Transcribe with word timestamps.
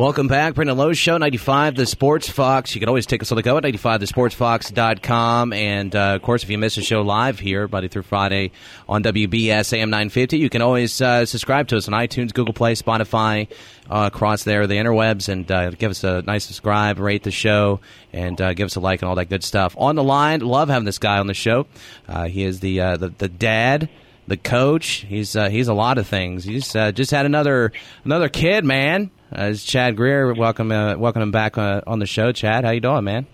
Welcome 0.00 0.28
back. 0.28 0.54
Brendan 0.54 0.78
Lowe 0.78 0.92
Show, 0.92 1.18
95 1.18 1.74
The 1.74 1.84
Sports 1.84 2.30
Fox. 2.30 2.72
You 2.72 2.78
can 2.78 2.88
always 2.88 3.04
take 3.04 3.20
us 3.20 3.32
on 3.32 3.36
the 3.36 3.42
go 3.42 3.56
at 3.56 3.64
95thesportsfox.com. 3.64 5.52
And, 5.52 5.96
uh, 5.96 6.14
of 6.14 6.22
course, 6.22 6.44
if 6.44 6.50
you 6.50 6.56
miss 6.56 6.76
a 6.76 6.82
show 6.82 7.02
live 7.02 7.40
here, 7.40 7.66
Monday 7.66 7.88
through 7.88 8.04
Friday 8.04 8.52
on 8.88 9.02
WBS 9.02 9.72
AM 9.72 9.90
950, 9.90 10.38
you 10.38 10.50
can 10.50 10.62
always 10.62 11.00
uh, 11.00 11.26
subscribe 11.26 11.66
to 11.66 11.76
us 11.76 11.88
on 11.88 11.94
iTunes, 11.94 12.32
Google 12.32 12.54
Play, 12.54 12.76
Spotify, 12.76 13.48
uh, 13.90 14.08
across 14.12 14.44
there, 14.44 14.68
the 14.68 14.74
interwebs, 14.74 15.28
and 15.28 15.50
uh, 15.50 15.70
give 15.70 15.90
us 15.90 16.04
a 16.04 16.22
nice 16.22 16.44
subscribe, 16.44 17.00
rate 17.00 17.24
the 17.24 17.32
show, 17.32 17.80
and 18.12 18.40
uh, 18.40 18.54
give 18.54 18.66
us 18.66 18.76
a 18.76 18.80
like 18.80 19.02
and 19.02 19.08
all 19.08 19.16
that 19.16 19.28
good 19.28 19.42
stuff. 19.42 19.74
On 19.76 19.96
the 19.96 20.04
line, 20.04 20.42
love 20.42 20.68
having 20.68 20.86
this 20.86 21.00
guy 21.00 21.18
on 21.18 21.26
the 21.26 21.34
show. 21.34 21.66
Uh, 22.06 22.28
he 22.28 22.44
is 22.44 22.60
the, 22.60 22.78
the, 22.78 23.12
the 23.18 23.28
dad 23.28 23.88
the 24.28 24.36
coach. 24.36 25.06
He's 25.08 25.34
uh, 25.34 25.48
he's 25.48 25.68
a 25.68 25.74
lot 25.74 25.98
of 25.98 26.06
things. 26.06 26.44
He's 26.44 26.76
uh, 26.76 26.92
just 26.92 27.10
had 27.10 27.26
another 27.26 27.72
another 28.04 28.28
kid, 28.28 28.64
man. 28.64 29.10
Uh, 29.32 29.52
Chad 29.54 29.96
Grier. 29.96 30.32
welcome 30.34 30.72
uh, 30.72 30.96
welcome 30.96 31.22
him 31.22 31.30
back 31.30 31.58
uh, 31.58 31.82
on 31.86 31.98
the 31.98 32.06
show. 32.06 32.32
Chad, 32.32 32.64
how 32.64 32.70
you 32.70 32.80
doing, 32.80 33.04
man? 33.04 33.26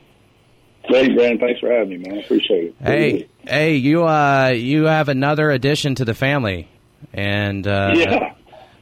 Hey, 0.84 1.14
Brandon. 1.14 1.38
Thanks 1.38 1.60
for 1.60 1.72
having 1.72 1.88
me, 1.88 1.96
man. 1.98 2.18
I 2.18 2.22
appreciate 2.22 2.64
it. 2.64 2.74
Hey, 2.80 3.28
hey, 3.42 3.76
you 3.76 4.06
uh, 4.06 4.48
you 4.48 4.84
have 4.84 5.08
another 5.08 5.50
addition 5.50 5.94
to 5.96 6.04
the 6.04 6.14
family, 6.14 6.68
and 7.12 7.66
uh, 7.66 7.92
yeah. 7.94 8.34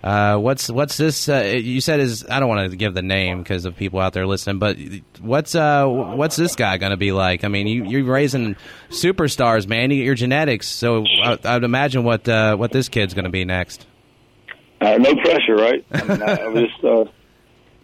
Uh, 0.02 0.36
what's 0.36 0.68
what's 0.68 0.96
this? 0.96 1.28
Uh, 1.28 1.58
you 1.62 1.80
said 1.80 2.00
is 2.00 2.26
I 2.28 2.40
don't 2.40 2.48
want 2.48 2.68
to 2.70 2.76
give 2.76 2.92
the 2.92 3.02
name 3.02 3.38
because 3.38 3.64
of 3.64 3.76
people 3.76 4.00
out 4.00 4.12
there 4.14 4.26
listening, 4.26 4.58
but 4.58 4.76
what's 5.20 5.54
uh 5.54 5.86
what's 5.86 6.34
this 6.34 6.56
guy 6.56 6.76
going 6.78 6.90
to 6.90 6.96
be 6.96 7.12
like? 7.12 7.44
I 7.44 7.48
mean, 7.48 7.68
you, 7.68 7.84
you're 7.84 8.04
raising 8.04 8.56
superstars, 8.88 9.68
man. 9.68 9.92
You 9.92 9.98
get 9.98 10.04
your 10.06 10.16
genetics, 10.16 10.68
so 10.68 11.04
I, 11.22 11.38
I'd 11.44 11.62
imagine 11.62 12.02
what 12.02 12.28
uh, 12.28 12.56
what 12.56 12.72
this 12.72 12.88
kid's 12.88 13.14
going 13.14 13.26
to 13.26 13.30
be 13.30 13.44
next. 13.44 13.86
Uh, 14.82 14.98
no 14.98 15.14
pressure, 15.14 15.54
right? 15.54 15.84
I, 15.92 16.04
mean, 16.04 16.22
I, 16.22 16.34
I 16.42 16.48
was 16.48 16.64
just 16.64 16.84
uh, 16.84 17.04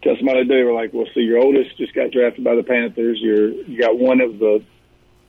tell 0.02 0.16
somebody 0.16 0.42
today. 0.42 0.64
We're 0.64 0.74
like, 0.74 0.92
well, 0.92 1.06
see, 1.14 1.20
your 1.20 1.38
oldest 1.38 1.76
just 1.78 1.94
got 1.94 2.10
drafted 2.10 2.42
by 2.42 2.56
the 2.56 2.64
Panthers. 2.64 3.18
You're 3.20 3.50
you 3.50 3.78
got 3.78 3.96
one 3.96 4.20
of 4.20 4.40
the 4.40 4.64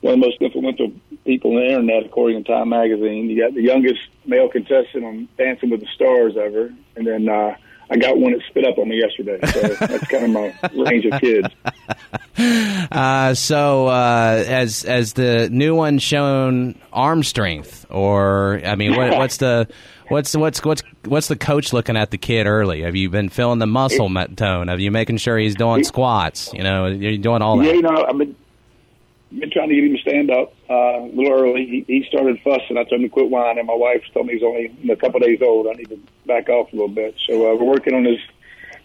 one 0.02 0.16
of 0.16 0.20
the 0.20 0.26
most 0.26 0.42
influential 0.42 0.92
people 1.26 1.52
on 1.52 1.58
the 1.58 1.68
internet, 1.68 2.06
according 2.06 2.44
to 2.44 2.52
Time 2.52 2.70
Magazine. 2.70 3.30
You 3.30 3.40
got 3.40 3.54
the 3.54 3.62
youngest 3.62 4.00
male 4.26 4.50
contestant 4.50 5.06
on 5.06 5.30
Dancing 5.38 5.70
with 5.70 5.82
the 5.82 5.88
Stars 5.94 6.36
ever, 6.38 6.74
and 6.96 7.06
then 7.06 7.30
uh, 7.30 7.56
I 7.92 7.98
got 7.98 8.18
one 8.18 8.34
that 8.34 8.42
spit 8.48 8.66
up 8.66 8.78
on 8.78 8.88
me 8.90 9.00
yesterday. 9.00 9.40
So 9.48 9.62
that's 9.88 10.08
kind 10.08 10.26
of 10.26 10.30
my 10.30 10.54
range 10.86 11.06
of 11.06 11.20
kids. 11.20 11.48
Uh, 12.92 13.34
so, 13.34 13.88
uh, 13.88 14.44
as 14.48 14.86
as 14.86 15.14
the 15.14 15.50
new 15.50 15.76
one 15.76 16.00
shown 16.00 16.80
arm 16.94 17.24
strength, 17.24 17.86
or 17.90 18.62
I 18.64 18.76
mean, 18.76 18.96
what, 18.96 19.18
what's 19.18 19.38
the 19.38 19.68
what's 20.08 20.36
what's 20.36 20.64
what's 20.64 20.84
what's 21.06 21.28
the 21.28 21.36
coach 21.36 21.74
looking 21.74 21.98
at 21.98 22.12
the 22.12 22.18
kid 22.18 22.48
early? 22.48 22.84
Have 22.84 22.96
you 22.96 23.10
been 23.10 23.30
feeling 23.30 23.60
the 23.60 23.68
muscle 23.68 24.10
tone? 24.36 24.68
Have 24.68 24.80
you 24.80 24.92
making 24.92 25.18
sure 25.18 25.38
he's 25.38 25.56
doing 25.56 25.84
squats? 25.84 26.54
You 26.54 26.64
know, 26.64 26.88
you're 26.88 27.18
doing 27.18 27.42
all 27.42 27.58
that. 27.58 27.66
Yeah, 27.66 27.74
you 27.74 27.82
know, 27.82 28.06
I've 28.08 28.18
been 28.18 28.36
been 29.38 29.52
trying 29.52 29.70
to 29.70 29.76
get 29.76 29.84
him 29.84 29.96
to 29.96 30.02
stand 30.02 30.32
up 30.32 30.54
uh, 30.70 31.02
a 31.02 31.12
little 31.14 31.32
early. 31.32 31.66
He, 31.66 31.86
he 31.88 32.06
started 32.08 32.40
fussing. 32.44 32.78
I 32.78 32.84
told 32.84 33.02
him 33.02 33.04
to 33.04 33.10
quit 33.10 33.30
whining. 33.30 33.60
And 33.60 33.68
my 33.68 33.76
wife 33.76 34.04
told 34.14 34.28
me 34.28 34.34
he's 34.34 34.44
only 34.44 34.76
a 34.90 34.96
couple 34.96 35.18
of 35.18 35.28
days 35.28 35.40
old. 35.42 35.68
I 35.68 35.74
need 35.74 35.90
to 35.90 36.00
back 36.26 36.50
off 36.50 36.72
a 36.74 36.76
little 36.76 36.88
bit. 36.88 37.16
So 37.28 37.52
uh, 37.52 37.56
we're 37.56 37.66
working 37.66 37.94
on 37.94 38.06
his 38.06 38.20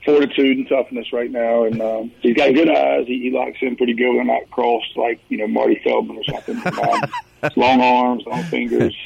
fortitude 0.04 0.58
and 0.58 0.68
toughness 0.68 1.12
right 1.12 1.30
now, 1.30 1.64
and 1.64 1.80
um, 1.80 2.12
he's 2.20 2.36
got 2.36 2.52
good 2.52 2.68
eyes. 2.68 3.06
He, 3.06 3.20
he 3.20 3.30
locks 3.30 3.58
in 3.62 3.76
pretty 3.76 3.94
good. 3.94 4.14
They're 4.14 4.24
not 4.24 4.50
crossed 4.50 4.96
like 4.96 5.20
you 5.28 5.38
know 5.38 5.46
Marty 5.46 5.80
Feldman 5.82 6.18
or 6.18 6.24
something. 6.24 6.62
Um, 6.84 7.00
long 7.56 7.80
arms, 7.80 8.24
long 8.26 8.42
fingers. 8.44 8.96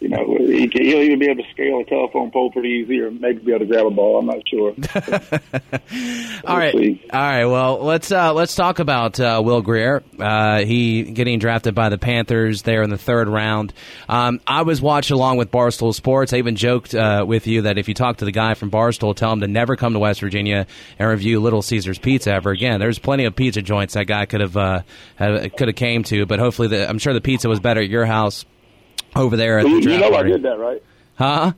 You 0.00 0.08
know, 0.08 0.36
he 0.38 0.68
can, 0.68 0.84
he'll 0.84 1.02
even 1.02 1.18
be 1.18 1.26
able 1.26 1.42
to 1.42 1.50
scale 1.50 1.80
a 1.80 1.84
telephone 1.84 2.30
pole 2.30 2.50
pretty 2.50 2.68
easy, 2.68 3.00
or 3.00 3.10
maybe 3.10 3.40
be 3.40 3.52
able 3.52 3.60
to 3.60 3.66
grab 3.66 3.86
a 3.86 3.90
ball. 3.90 4.18
I'm 4.18 4.26
not 4.26 4.48
sure. 4.48 4.70
all 6.44 6.56
right, 6.56 6.74
see. 6.74 7.02
all 7.12 7.20
right. 7.20 7.44
Well, 7.44 7.84
let's 7.84 8.10
uh, 8.10 8.32
let's 8.32 8.54
talk 8.54 8.78
about 8.78 9.18
uh, 9.20 9.40
Will 9.44 9.62
Grier. 9.62 10.02
Uh, 10.18 10.60
he 10.64 11.02
getting 11.02 11.38
drafted 11.38 11.74
by 11.74 11.88
the 11.88 11.98
Panthers 11.98 12.62
there 12.62 12.82
in 12.82 12.90
the 12.90 12.98
third 12.98 13.28
round. 13.28 13.72
Um, 14.08 14.40
I 14.46 14.62
was 14.62 14.80
watching 14.80 15.14
along 15.16 15.36
with 15.36 15.50
Barstool 15.50 15.94
Sports. 15.94 16.32
I 16.32 16.38
even 16.38 16.56
joked 16.56 16.94
uh, 16.94 17.24
with 17.26 17.46
you 17.46 17.62
that 17.62 17.78
if 17.78 17.88
you 17.88 17.94
talk 17.94 18.18
to 18.18 18.24
the 18.24 18.32
guy 18.32 18.54
from 18.54 18.70
Barstool, 18.70 19.14
tell 19.14 19.32
him 19.32 19.40
to 19.40 19.48
never 19.48 19.76
come 19.76 19.92
to 19.92 19.98
West 19.98 20.20
Virginia 20.20 20.66
and 20.98 21.08
review 21.08 21.40
Little 21.40 21.62
Caesars 21.62 21.98
Pizza 21.98 22.32
ever 22.32 22.50
again. 22.50 22.80
There's 22.80 22.98
plenty 22.98 23.24
of 23.24 23.36
pizza 23.36 23.62
joints 23.62 23.94
that 23.94 24.06
guy 24.06 24.26
could 24.26 24.40
have 24.40 24.56
uh, 24.56 24.82
could 25.18 25.68
have 25.68 25.76
came 25.76 26.02
to, 26.04 26.26
but 26.26 26.38
hopefully, 26.38 26.68
the, 26.68 26.88
I'm 26.88 26.98
sure 26.98 27.12
the 27.12 27.20
pizza 27.20 27.48
was 27.48 27.59
better 27.62 27.80
at 27.80 27.88
your 27.88 28.06
house 28.06 28.44
over 29.14 29.36
there 29.36 29.58
at 29.58 29.66
You, 29.66 29.76
the 29.76 29.80
draft 29.82 30.04
you 30.04 30.10
know 30.10 30.16
I 30.16 30.22
did 30.22 30.42
that, 30.42 30.58
right? 30.58 30.82
Huh? 31.14 31.52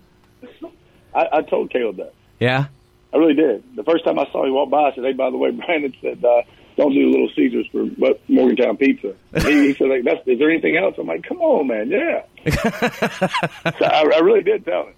I, 1.14 1.26
I 1.32 1.42
told 1.42 1.70
Caleb 1.70 1.96
that. 1.98 2.14
Yeah. 2.40 2.66
I 3.12 3.16
really 3.16 3.34
did. 3.34 3.62
The 3.76 3.84
first 3.84 4.04
time 4.04 4.18
I 4.18 4.26
saw 4.32 4.44
him 4.44 4.54
walk 4.54 4.70
by, 4.70 4.90
I 4.90 4.94
said, 4.94 5.04
"Hey, 5.04 5.12
by 5.12 5.30
the 5.30 5.36
way, 5.36 5.50
Brandon 5.50 5.94
said." 6.00 6.24
Uh, 6.24 6.42
don't 6.74 6.94
do 6.94 7.10
Little 7.10 7.28
Caesars 7.36 7.66
for 7.70 7.84
Morgantown 8.28 8.78
Pizza. 8.78 9.14
He, 9.34 9.68
he 9.68 9.74
said, 9.74 9.88
like, 9.88 10.04
That's, 10.04 10.26
"Is 10.26 10.38
there 10.38 10.50
anything 10.50 10.76
else?" 10.78 10.94
I'm 10.98 11.06
like, 11.06 11.22
"Come 11.22 11.42
on, 11.42 11.66
man, 11.66 11.90
yeah." 11.90 12.22
so 12.50 13.84
I, 13.84 14.10
I 14.14 14.18
really 14.18 14.42
did 14.42 14.64
tell 14.64 14.86
him. 14.86 14.94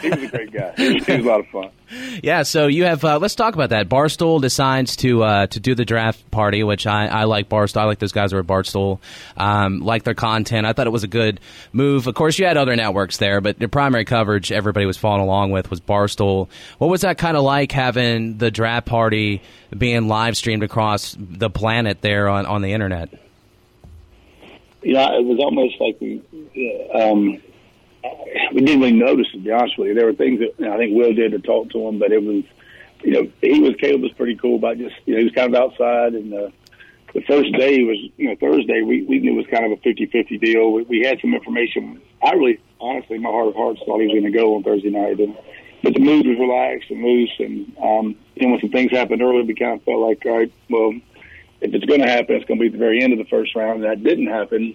He 0.00 0.08
was 0.10 0.22
a 0.22 0.28
great 0.28 0.52
guy. 0.52 0.72
He 0.76 0.94
was, 0.94 1.08
a 1.08 1.18
lot 1.18 1.40
of 1.40 1.46
fun. 1.48 1.70
Yeah, 2.22 2.44
so 2.44 2.66
you 2.66 2.84
have. 2.84 3.04
Uh, 3.04 3.18
let's 3.18 3.34
talk 3.34 3.54
about 3.54 3.70
that. 3.70 3.88
Barstool 3.88 4.40
decides 4.40 4.96
to 4.96 5.22
uh, 5.22 5.46
to 5.48 5.60
do 5.60 5.74
the 5.74 5.84
draft 5.84 6.30
party, 6.30 6.62
which 6.62 6.86
I, 6.86 7.06
I 7.06 7.24
like. 7.24 7.48
Barstool. 7.48 7.78
I 7.78 7.84
like 7.84 7.98
those 7.98 8.12
guys 8.12 8.30
who 8.30 8.38
are 8.38 8.40
at 8.40 8.46
Barstool. 8.46 9.00
Um, 9.36 9.80
like 9.80 10.04
their 10.04 10.14
content. 10.14 10.66
I 10.66 10.72
thought 10.72 10.86
it 10.86 10.90
was 10.90 11.04
a 11.04 11.08
good 11.08 11.40
move. 11.72 12.06
Of 12.06 12.14
course, 12.14 12.38
you 12.38 12.46
had 12.46 12.56
other 12.56 12.74
networks 12.74 13.18
there, 13.18 13.40
but 13.40 13.58
the 13.58 13.68
primary 13.68 14.04
coverage 14.04 14.50
everybody 14.50 14.86
was 14.86 14.96
following 14.96 15.22
along 15.22 15.50
with 15.50 15.68
was 15.68 15.80
Barstool. 15.80 16.48
What 16.78 16.88
was 16.88 17.02
that 17.02 17.18
kind 17.18 17.36
of 17.36 17.42
like 17.42 17.72
having 17.72 18.38
the 18.38 18.50
draft 18.50 18.86
party 18.86 19.42
being 19.76 20.08
live 20.08 20.36
streamed 20.36 20.62
across 20.62 21.16
the 21.18 21.50
planet 21.50 22.00
there 22.00 22.28
on, 22.28 22.46
on 22.46 22.62
the 22.62 22.72
internet? 22.72 23.21
You 24.82 24.94
know, 24.94 25.18
it 25.18 25.24
was 25.24 25.38
almost 25.38 25.80
like 25.80 26.00
we 26.00 26.22
um, 26.94 27.40
we 28.52 28.60
didn't 28.60 28.80
really 28.80 28.92
notice. 28.92 29.30
To 29.32 29.38
be 29.38 29.50
honest 29.50 29.78
with 29.78 29.88
you, 29.88 29.94
there 29.94 30.06
were 30.06 30.14
things 30.14 30.40
that 30.40 30.58
you 30.58 30.66
know, 30.66 30.74
I 30.74 30.76
think 30.76 30.96
Will 30.96 31.14
did 31.14 31.32
to 31.32 31.38
talk 31.38 31.70
to 31.70 31.86
him, 31.86 31.98
but 31.98 32.12
it 32.12 32.22
was 32.22 32.44
you 33.02 33.12
know 33.12 33.30
he 33.40 33.60
was 33.60 33.74
Caleb 33.76 34.02
was 34.02 34.12
pretty 34.12 34.36
cool 34.36 34.56
about 34.56 34.78
just 34.78 34.94
you 35.06 35.14
know 35.14 35.18
he 35.18 35.24
was 35.24 35.34
kind 35.34 35.54
of 35.54 35.60
outside 35.60 36.14
and. 36.14 36.34
Uh, 36.34 36.50
the 37.14 37.20
first 37.22 37.52
day 37.52 37.82
was, 37.82 37.98
you 38.16 38.28
know, 38.28 38.36
Thursday, 38.36 38.80
we, 38.80 39.02
we 39.02 39.18
knew 39.18 39.32
it 39.32 39.36
was 39.36 39.46
kind 39.48 39.70
of 39.70 39.72
a 39.72 39.82
50-50 39.82 40.40
deal. 40.40 40.72
We, 40.72 40.82
we 40.84 41.00
had 41.00 41.20
some 41.20 41.34
information. 41.34 42.00
I 42.22 42.32
really, 42.32 42.58
honestly, 42.80 43.18
my 43.18 43.28
heart 43.28 43.48
of 43.48 43.54
hearts 43.54 43.80
thought 43.84 44.00
he 44.00 44.06
was 44.06 44.14
going 44.14 44.32
to 44.32 44.38
go 44.38 44.56
on 44.56 44.62
Thursday 44.62 44.88
night. 44.88 45.20
And, 45.20 45.36
but 45.82 45.92
the 45.92 46.00
mood 46.00 46.26
was 46.26 46.38
relaxed 46.38 46.90
and 46.90 47.04
loose. 47.04 47.32
And, 47.38 47.76
um, 47.82 48.16
know, 48.42 48.52
when 48.52 48.60
some 48.60 48.70
things 48.70 48.90
happened 48.90 49.22
early, 49.22 49.42
we 49.42 49.54
kind 49.54 49.78
of 49.78 49.82
felt 49.84 50.00
like, 50.00 50.24
all 50.26 50.38
right, 50.38 50.52
well, 50.68 50.94
if 51.62 51.72
it's 51.74 51.84
going 51.84 52.00
to 52.02 52.08
happen, 52.08 52.36
it's 52.36 52.44
going 52.46 52.58
to 52.58 52.62
be 52.62 52.66
at 52.66 52.72
the 52.72 52.78
very 52.78 53.02
end 53.02 53.12
of 53.12 53.18
the 53.18 53.30
first 53.30 53.54
round. 53.54 53.82
And 53.82 53.90
that 53.90 54.02
didn't 54.02 54.26
happen. 54.26 54.74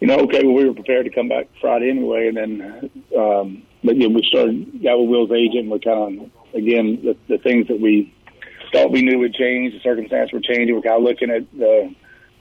You 0.00 0.06
know, 0.06 0.18
okay, 0.20 0.44
well, 0.44 0.54
we 0.54 0.64
were 0.64 0.74
prepared 0.74 1.06
to 1.06 1.10
come 1.10 1.28
back 1.28 1.48
Friday 1.60 1.90
anyway. 1.90 2.28
And 2.28 2.36
then, 2.36 2.90
um, 3.16 3.62
but, 3.82 3.96
you 3.96 4.08
know, 4.08 4.14
we 4.14 4.22
started, 4.28 4.82
got 4.82 5.00
with 5.00 5.08
Will's 5.10 5.32
agent. 5.32 5.68
we're 5.68 5.78
kind 5.80 6.20
of, 6.20 6.54
again, 6.54 7.00
the, 7.02 7.16
the 7.28 7.38
things 7.38 7.66
that 7.68 7.80
we, 7.80 8.14
thought 8.72 8.92
we 8.92 9.02
knew 9.02 9.18
would 9.18 9.34
change. 9.34 9.72
The 9.72 9.80
circumstances 9.80 10.32
were 10.32 10.40
changing. 10.40 10.74
We're 10.74 10.82
kind 10.82 10.96
of 10.98 11.02
looking 11.02 11.30
at 11.30 11.50
the, 11.52 11.94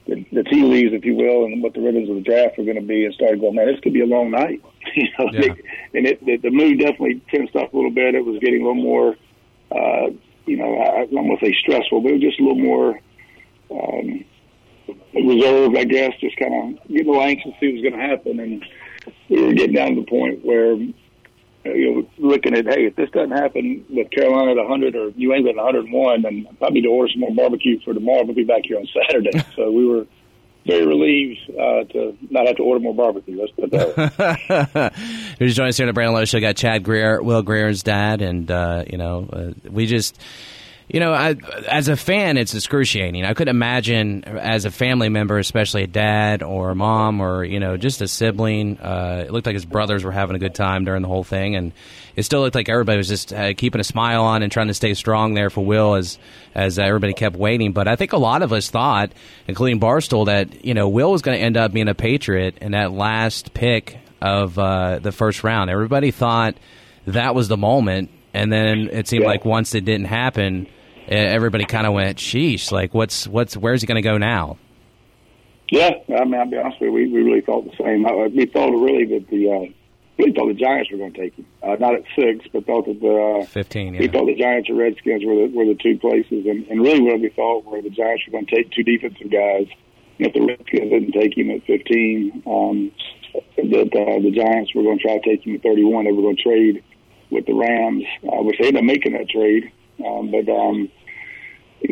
the 0.07 0.25
the 0.31 0.43
tea 0.43 0.63
leaves, 0.63 0.93
if 0.93 1.05
you 1.05 1.15
will, 1.15 1.45
and 1.45 1.61
what 1.61 1.73
the 1.73 1.81
rhythms 1.81 2.09
of 2.09 2.15
the 2.15 2.21
draft 2.21 2.57
were 2.57 2.63
going 2.63 2.79
to 2.79 2.85
be, 2.85 3.05
and 3.05 3.13
started 3.13 3.39
going, 3.39 3.55
man, 3.55 3.67
this 3.67 3.79
could 3.81 3.93
be 3.93 4.01
a 4.01 4.05
long 4.05 4.31
night. 4.31 4.61
you 4.95 5.07
know, 5.17 5.29
Yeah. 5.31 5.53
and 5.93 6.07
it, 6.07 6.25
the, 6.25 6.37
the 6.37 6.49
mood 6.49 6.79
definitely 6.79 7.21
tensed 7.29 7.55
up 7.55 7.73
a 7.73 7.75
little 7.75 7.91
bit. 7.91 8.15
It 8.15 8.25
was 8.25 8.39
getting 8.39 8.61
a 8.61 8.67
little 8.67 8.83
more, 8.83 9.15
uh, 9.71 10.11
you 10.45 10.57
know, 10.57 10.77
I, 10.79 11.01
I 11.01 11.05
don't 11.05 11.27
want 11.27 11.39
to 11.39 11.45
say 11.45 11.55
stressful, 11.61 12.01
but 12.01 12.09
it 12.11 12.13
was 12.15 12.21
just 12.23 12.39
a 12.39 12.43
little 12.43 12.59
more 12.61 12.99
um, 13.71 14.25
reserved, 15.13 15.77
I 15.77 15.83
guess. 15.83 16.13
Just 16.19 16.37
kind 16.37 16.77
of 16.77 16.87
getting 16.87 17.07
a 17.07 17.11
little 17.11 17.21
anxious 17.21 17.51
to 17.53 17.59
see 17.59 17.67
what 17.67 17.73
was 17.73 17.81
going 17.81 17.99
to 17.99 18.07
happen, 18.07 18.39
and 18.39 18.65
we 19.29 19.41
were 19.41 19.53
getting 19.53 19.75
down 19.75 19.95
to 19.95 20.01
the 20.01 20.07
point 20.07 20.43
where 20.43 20.77
you 21.75 21.95
know, 21.95 22.07
looking 22.17 22.55
at, 22.55 22.65
hey, 22.65 22.85
if 22.85 22.95
this 22.95 23.09
doesn't 23.11 23.31
happen 23.31 23.85
with 23.89 24.09
Carolina 24.11 24.51
at 24.51 24.57
100 24.57 24.95
or 24.95 25.11
New 25.15 25.33
England 25.33 25.59
at 25.59 25.63
101, 25.63 26.21
then 26.21 26.47
I 26.49 26.55
probably 26.55 26.81
need 26.81 26.87
to 26.87 26.93
order 26.93 27.11
some 27.11 27.21
more 27.21 27.35
barbecue 27.35 27.79
for 27.83 27.93
tomorrow. 27.93 28.23
We'll 28.23 28.35
be 28.35 28.43
back 28.43 28.63
here 28.65 28.77
on 28.77 28.87
Saturday. 28.87 29.43
so 29.55 29.71
we 29.71 29.85
were 29.85 30.05
very 30.65 30.85
relieved 30.85 31.39
uh, 31.51 31.83
to 31.93 32.17
not 32.29 32.47
have 32.47 32.57
to 32.57 32.63
order 32.63 32.81
more 32.81 32.93
barbecue. 32.93 33.39
Let's 33.39 33.51
put 33.53 33.71
that. 33.71 34.93
Who's 35.39 35.55
joining 35.55 35.69
us 35.69 35.77
here 35.77 35.85
on 35.85 35.87
the 35.87 35.93
Brandon 35.93 36.15
Lowe 36.15 36.25
Show? 36.25 36.39
Got 36.39 36.57
Chad 36.57 36.83
Grier, 36.83 37.21
Will 37.21 37.41
Grier's 37.41 37.83
dad, 37.83 38.21
and 38.21 38.49
uh, 38.51 38.83
you 38.89 38.97
know, 38.97 39.29
uh, 39.31 39.69
we 39.69 39.85
just. 39.85 40.19
You 40.89 41.01
know, 41.01 41.11
I, 41.13 41.35
as 41.67 41.89
a 41.89 41.97
fan, 41.97 42.37
it's 42.37 42.55
excruciating. 42.55 43.25
I 43.25 43.33
couldn't 43.33 43.53
imagine 43.53 44.23
as 44.23 44.63
a 44.63 44.71
family 44.71 45.09
member, 45.09 45.37
especially 45.37 45.83
a 45.83 45.87
dad 45.87 46.41
or 46.43 46.69
a 46.69 46.75
mom 46.75 47.19
or 47.19 47.43
you 47.43 47.59
know 47.59 47.75
just 47.75 48.01
a 48.01 48.07
sibling. 48.07 48.77
Uh, 48.79 49.25
it 49.27 49.33
looked 49.33 49.45
like 49.45 49.55
his 49.55 49.65
brothers 49.65 50.05
were 50.05 50.13
having 50.13 50.37
a 50.37 50.39
good 50.39 50.55
time 50.55 50.85
during 50.85 51.01
the 51.01 51.09
whole 51.09 51.25
thing, 51.25 51.57
and 51.57 51.73
it 52.15 52.23
still 52.23 52.39
looked 52.39 52.55
like 52.55 52.69
everybody 52.69 52.97
was 52.97 53.09
just 53.09 53.33
uh, 53.33 53.53
keeping 53.53 53.81
a 53.81 53.83
smile 53.83 54.23
on 54.23 54.43
and 54.43 54.49
trying 54.51 54.67
to 54.67 54.73
stay 54.73 54.93
strong 54.93 55.33
there 55.33 55.49
for 55.49 55.65
Will 55.65 55.95
as 55.95 56.17
as 56.55 56.79
everybody 56.79 57.11
kept 57.11 57.35
waiting. 57.35 57.73
But 57.73 57.89
I 57.89 57.97
think 57.97 58.13
a 58.13 58.17
lot 58.17 58.41
of 58.41 58.53
us 58.53 58.69
thought, 58.69 59.11
including 59.45 59.81
Barstool, 59.81 60.27
that 60.27 60.63
you 60.63 60.73
know 60.73 60.87
Will 60.87 61.11
was 61.11 61.21
going 61.21 61.37
to 61.37 61.43
end 61.43 61.57
up 61.57 61.73
being 61.73 61.89
a 61.89 61.95
Patriot 61.95 62.59
in 62.61 62.71
that 62.71 62.93
last 62.93 63.53
pick 63.53 63.97
of 64.21 64.57
uh, 64.57 64.99
the 64.99 65.11
first 65.11 65.43
round. 65.43 65.69
Everybody 65.69 66.11
thought 66.11 66.55
that 67.07 67.35
was 67.35 67.49
the 67.49 67.57
moment 67.57 68.09
and 68.33 68.51
then 68.51 68.89
it 68.91 69.07
seemed 69.07 69.23
Yeah. 69.23 69.29
like 69.29 69.45
once 69.45 69.73
it 69.73 69.83
didn't 69.85 70.05
happen, 70.07 70.67
everybody 71.07 71.65
kind 71.65 71.87
of 71.87 71.93
went, 71.93 72.17
"Sheesh!" 72.17 72.71
Like, 72.71 72.93
what's 72.93 73.27
what's 73.27 73.55
where's 73.55 73.81
he 73.81 73.87
going 73.87 73.95
to 73.95 74.01
go 74.01 74.17
now? 74.17 74.57
Yeah, 75.69 75.91
I 76.17 76.23
mean, 76.23 76.35
I'll 76.35 76.49
be 76.49 76.57
honest 76.57 76.79
with 76.79 76.87
you, 76.87 76.93
we, 76.93 77.07
we 77.11 77.21
really 77.23 77.41
thought 77.41 77.65
the 77.65 77.75
same. 77.83 78.05
Uh, 78.05 78.29
We 78.29 78.45
thought 78.45 78.71
really 78.71 79.05
that 79.05 79.29
the 79.29 79.51
uh, 79.51 79.73
really 80.17 80.31
thought 80.31 80.47
the 80.47 80.53
Giants 80.53 80.89
were 80.91 80.97
going 80.97 81.13
to 81.13 81.19
take 81.19 81.35
him. 81.35 81.45
Uh, 81.61 81.75
not 81.79 81.93
at 81.95 82.03
six, 82.15 82.45
but 82.53 82.65
thought 82.65 82.85
that 82.85 83.01
the 83.01 83.41
uh, 83.41 83.45
Fifteen, 83.45 83.97
we 83.97 84.07
thought 84.07 84.27
the 84.27 84.35
Giants 84.35 84.69
or 84.69 84.75
Redskins 84.75 85.25
were 85.25 85.35
the, 85.35 85.53
were 85.53 85.65
the 85.65 85.75
two 85.75 85.97
places, 85.97 86.45
and, 86.45 86.65
and 86.67 86.81
really 86.81 87.01
what 87.01 87.19
we 87.19 87.29
thought 87.29 87.65
were 87.65 87.81
the 87.81 87.89
Giants 87.89 88.23
were 88.27 88.31
going 88.31 88.45
to 88.45 88.55
take 88.55 88.71
two 88.71 88.83
defensive 88.83 89.29
guys. 89.29 89.67
If 90.19 90.33
the 90.33 90.41
Redskins 90.41 90.89
didn't 90.89 91.11
take 91.11 91.37
him 91.37 91.51
at 91.51 91.63
15, 91.65 92.43
um, 92.47 92.91
that 93.57 93.91
uh, 93.93 94.19
the 94.23 94.31
Giants 94.31 94.73
were 94.73 94.83
going 94.83 94.97
to 94.97 95.03
try 95.03 95.17
to 95.17 95.21
take 95.21 95.45
him 95.45 95.55
at 95.55 95.63
31. 95.63 96.05
They 96.05 96.11
were 96.11 96.23
going 96.23 96.37
to 96.37 96.41
trade 96.43 96.83
with 97.29 97.45
the 97.45 97.53
Rams, 97.53 98.03
uh, 98.23 98.41
which 98.41 98.57
they 98.57 98.67
ended 98.67 98.81
up 98.81 98.85
making 98.85 99.13
that 99.13 99.29
trade, 99.29 99.71
um, 100.03 100.31
but 100.31 100.49
um, 100.49 100.89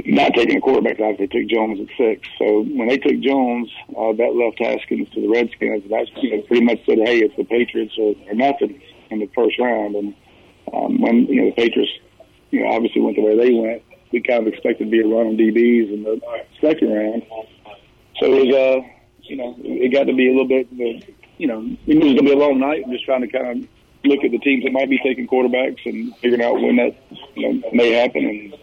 not 0.06 0.34
taking 0.34 0.58
a 0.58 0.62
quarterback 0.62 1.00
out. 1.00 1.18
They 1.18 1.28
took 1.28 1.48
Jones 1.48 1.80
at 1.80 1.88
six. 1.98 2.28
So 2.38 2.64
when 2.64 2.88
they 2.88 2.98
took 2.98 3.20
Jones, 3.20 3.70
uh, 3.90 4.14
that 4.14 4.36
left 4.36 4.60
Haskins 4.60 5.10
to 5.12 5.22
the 5.22 5.28
Redskins. 5.28 5.84
That's 5.90 6.10
you 6.22 6.36
know 6.36 6.42
pretty 6.44 6.66
much 6.66 6.80
said, 6.86 6.98
hey, 7.00 7.20
it's 7.20 7.36
the 7.36 7.44
Patriots 7.44 7.94
or, 7.98 8.16
or 8.28 8.34
nothing 8.34 8.82
in 9.12 9.20
the 9.20 9.30
first 9.36 9.60
round. 9.60 9.96
And 9.96 10.16
um, 10.74 11.02
when 11.02 11.26
you 11.28 11.42
know 11.42 11.46
the 11.50 11.56
Patriots, 11.56 11.92
you 12.52 12.64
know 12.64 12.72
obviously 12.72 13.02
went 13.02 13.16
the 13.16 13.24
way 13.24 13.38
they 13.38 13.54
went, 13.54 13.84
we 14.12 14.22
kind 14.22 14.48
of 14.48 14.54
expected 14.54 14.86
to 14.86 14.90
be 14.90 15.02
a 15.02 15.08
run 15.08 15.28
on 15.28 15.38
DBs 15.38 15.94
in 15.94 16.04
the 16.04 16.20
second 16.62 16.94
round. 16.94 17.24
So 18.20 18.34
it 18.34 18.48
was, 18.48 18.56
uh, 18.56 18.88
you 19.24 19.36
know, 19.36 19.56
it 19.60 19.92
got 19.92 20.06
to 20.06 20.14
be 20.14 20.30
a 20.30 20.32
little 20.32 20.48
bit, 20.48 20.72
you 20.72 21.48
know, 21.48 21.62
it 21.86 21.96
was 21.96 22.14
going 22.14 22.16
to 22.16 22.24
be 22.24 22.32
a 22.32 22.38
long 22.38 22.60
night. 22.60 22.86
Just 22.90 23.04
trying 23.04 23.22
to 23.22 23.28
kind 23.28 23.64
of 23.64 23.70
look 24.06 24.24
at 24.24 24.32
the 24.32 24.40
teams 24.40 24.64
that 24.64 24.72
might 24.72 24.90
be 24.90 25.00
taking 25.00 25.28
quarterbacks 25.28 25.86
and 25.86 26.16
figuring 26.18 26.44
out 26.44 26.62
when 26.62 26.78
that 26.78 26.96
you 27.36 27.54
know 27.54 27.70
may 27.74 27.92
happen 27.92 28.26
and 28.26 28.56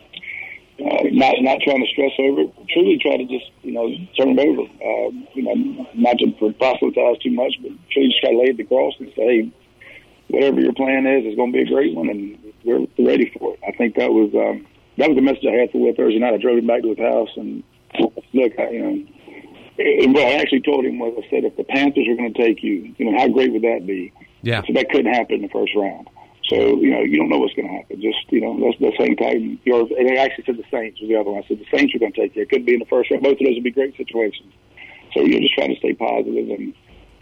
uh, 0.81 1.05
not 1.13 1.35
not 1.41 1.61
trying 1.61 1.85
to 1.85 1.91
stress 1.93 2.13
over 2.19 2.43
it. 2.43 2.55
Truly 2.71 2.99
try 2.99 3.17
to 3.17 3.25
just 3.25 3.51
you 3.63 3.73
know 3.73 3.89
turn 4.17 4.39
it 4.39 4.41
over. 4.41 4.63
Uh, 4.63 5.11
you 5.35 5.43
know, 5.43 5.87
not 5.95 6.19
to 6.19 6.53
proselytize 6.59 7.19
too 7.19 7.33
much, 7.33 7.55
but 7.63 7.73
truly 7.91 8.09
just 8.09 8.21
try 8.21 8.31
to 8.31 8.39
lay 8.39 8.55
it 8.57 8.61
across 8.61 8.95
and 8.99 9.13
say, 9.15 9.23
hey, 9.23 9.53
whatever 10.29 10.61
your 10.61 10.73
plan 10.73 11.07
is, 11.07 11.27
is 11.27 11.37
going 11.37 11.53
to 11.53 11.59
be 11.59 11.63
a 11.63 11.73
great 11.73 11.95
one, 11.95 12.09
and 12.09 12.39
we're 12.65 12.87
ready 12.99 13.31
for 13.39 13.55
it. 13.55 13.61
I 13.67 13.73
think 13.77 13.97
that 13.97 14.11
was 14.11 14.33
um, 14.35 14.67
that 14.99 15.09
was 15.09 15.17
the 15.17 15.23
message 15.23 15.45
I 15.47 15.61
had 15.61 15.71
for 15.71 15.79
Will 15.79 15.95
Thursday 15.95 16.19
night. 16.19 16.35
I 16.35 16.39
drove 16.39 16.59
him 16.59 16.67
back 16.67 16.83
to 16.83 16.89
his 16.89 16.99
house 16.99 17.31
and 17.37 17.63
look, 18.33 18.53
I, 18.59 18.71
you 18.71 18.83
know. 18.83 19.07
And 19.79 20.15
what 20.15 20.25
I 20.25 20.35
actually 20.35 20.61
told 20.61 20.85
him 20.85 20.99
was, 20.99 21.15
I 21.17 21.29
said, 21.31 21.45
if 21.45 21.57
the 21.57 21.65
Panthers 21.65 22.07
are 22.07 22.15
going 22.15 22.33
to 22.33 22.43
take 22.43 22.63
you, 22.63 22.95
you 22.99 23.11
know, 23.11 23.19
how 23.19 23.27
great 23.29 23.53
would 23.53 23.63
that 23.63 23.87
be? 23.87 24.13
Yeah. 24.43 24.63
So 24.67 24.75
that 24.75 24.91
couldn't 24.91 25.13
happen 25.13 25.37
in 25.37 25.43
the 25.43 25.49
first 25.49 25.73
round. 25.75 26.09
So 26.53 26.77
you 26.77 26.91
know, 26.91 27.01
you 27.01 27.17
don't 27.17 27.31
know 27.31 27.39
what's 27.39 27.55
going 27.55 27.69
to 27.69 27.75
happen. 27.75 28.03
Just 28.03 28.31
you 28.31 28.43
know, 28.43 28.53
that's 28.61 28.79
the 28.79 28.93
same 29.01 29.17
time. 29.17 29.59
You 29.65 29.73
know, 29.73 29.89
and 29.97 30.11
I 30.11 30.21
actually 30.21 30.45
said 30.45 30.59
the 30.59 30.69
Saints 30.71 31.01
was 31.01 31.09
the 31.09 31.17
other 31.17 31.31
one. 31.31 31.43
I 31.43 31.49
said 31.49 31.59
the 31.59 31.77
Saints 31.77 31.95
are 31.95 31.99
going 31.99 32.13
to 32.13 32.21
take 32.21 32.37
you. 32.37 32.43
It 32.43 32.51
could 32.51 32.67
be 32.67 32.75
in 32.75 32.81
the 32.81 32.93
first 32.93 33.11
round. 33.11 33.23
Both 33.23 33.41
of 33.41 33.47
those 33.47 33.57
would 33.57 33.65
be 33.65 33.71
great 33.71 33.97
situations. 33.97 34.53
So 35.15 35.23
you're 35.25 35.41
just 35.41 35.55
trying 35.55 35.73
to 35.73 35.81
stay 35.81 35.95
positive, 35.95 36.51
and 36.53 36.75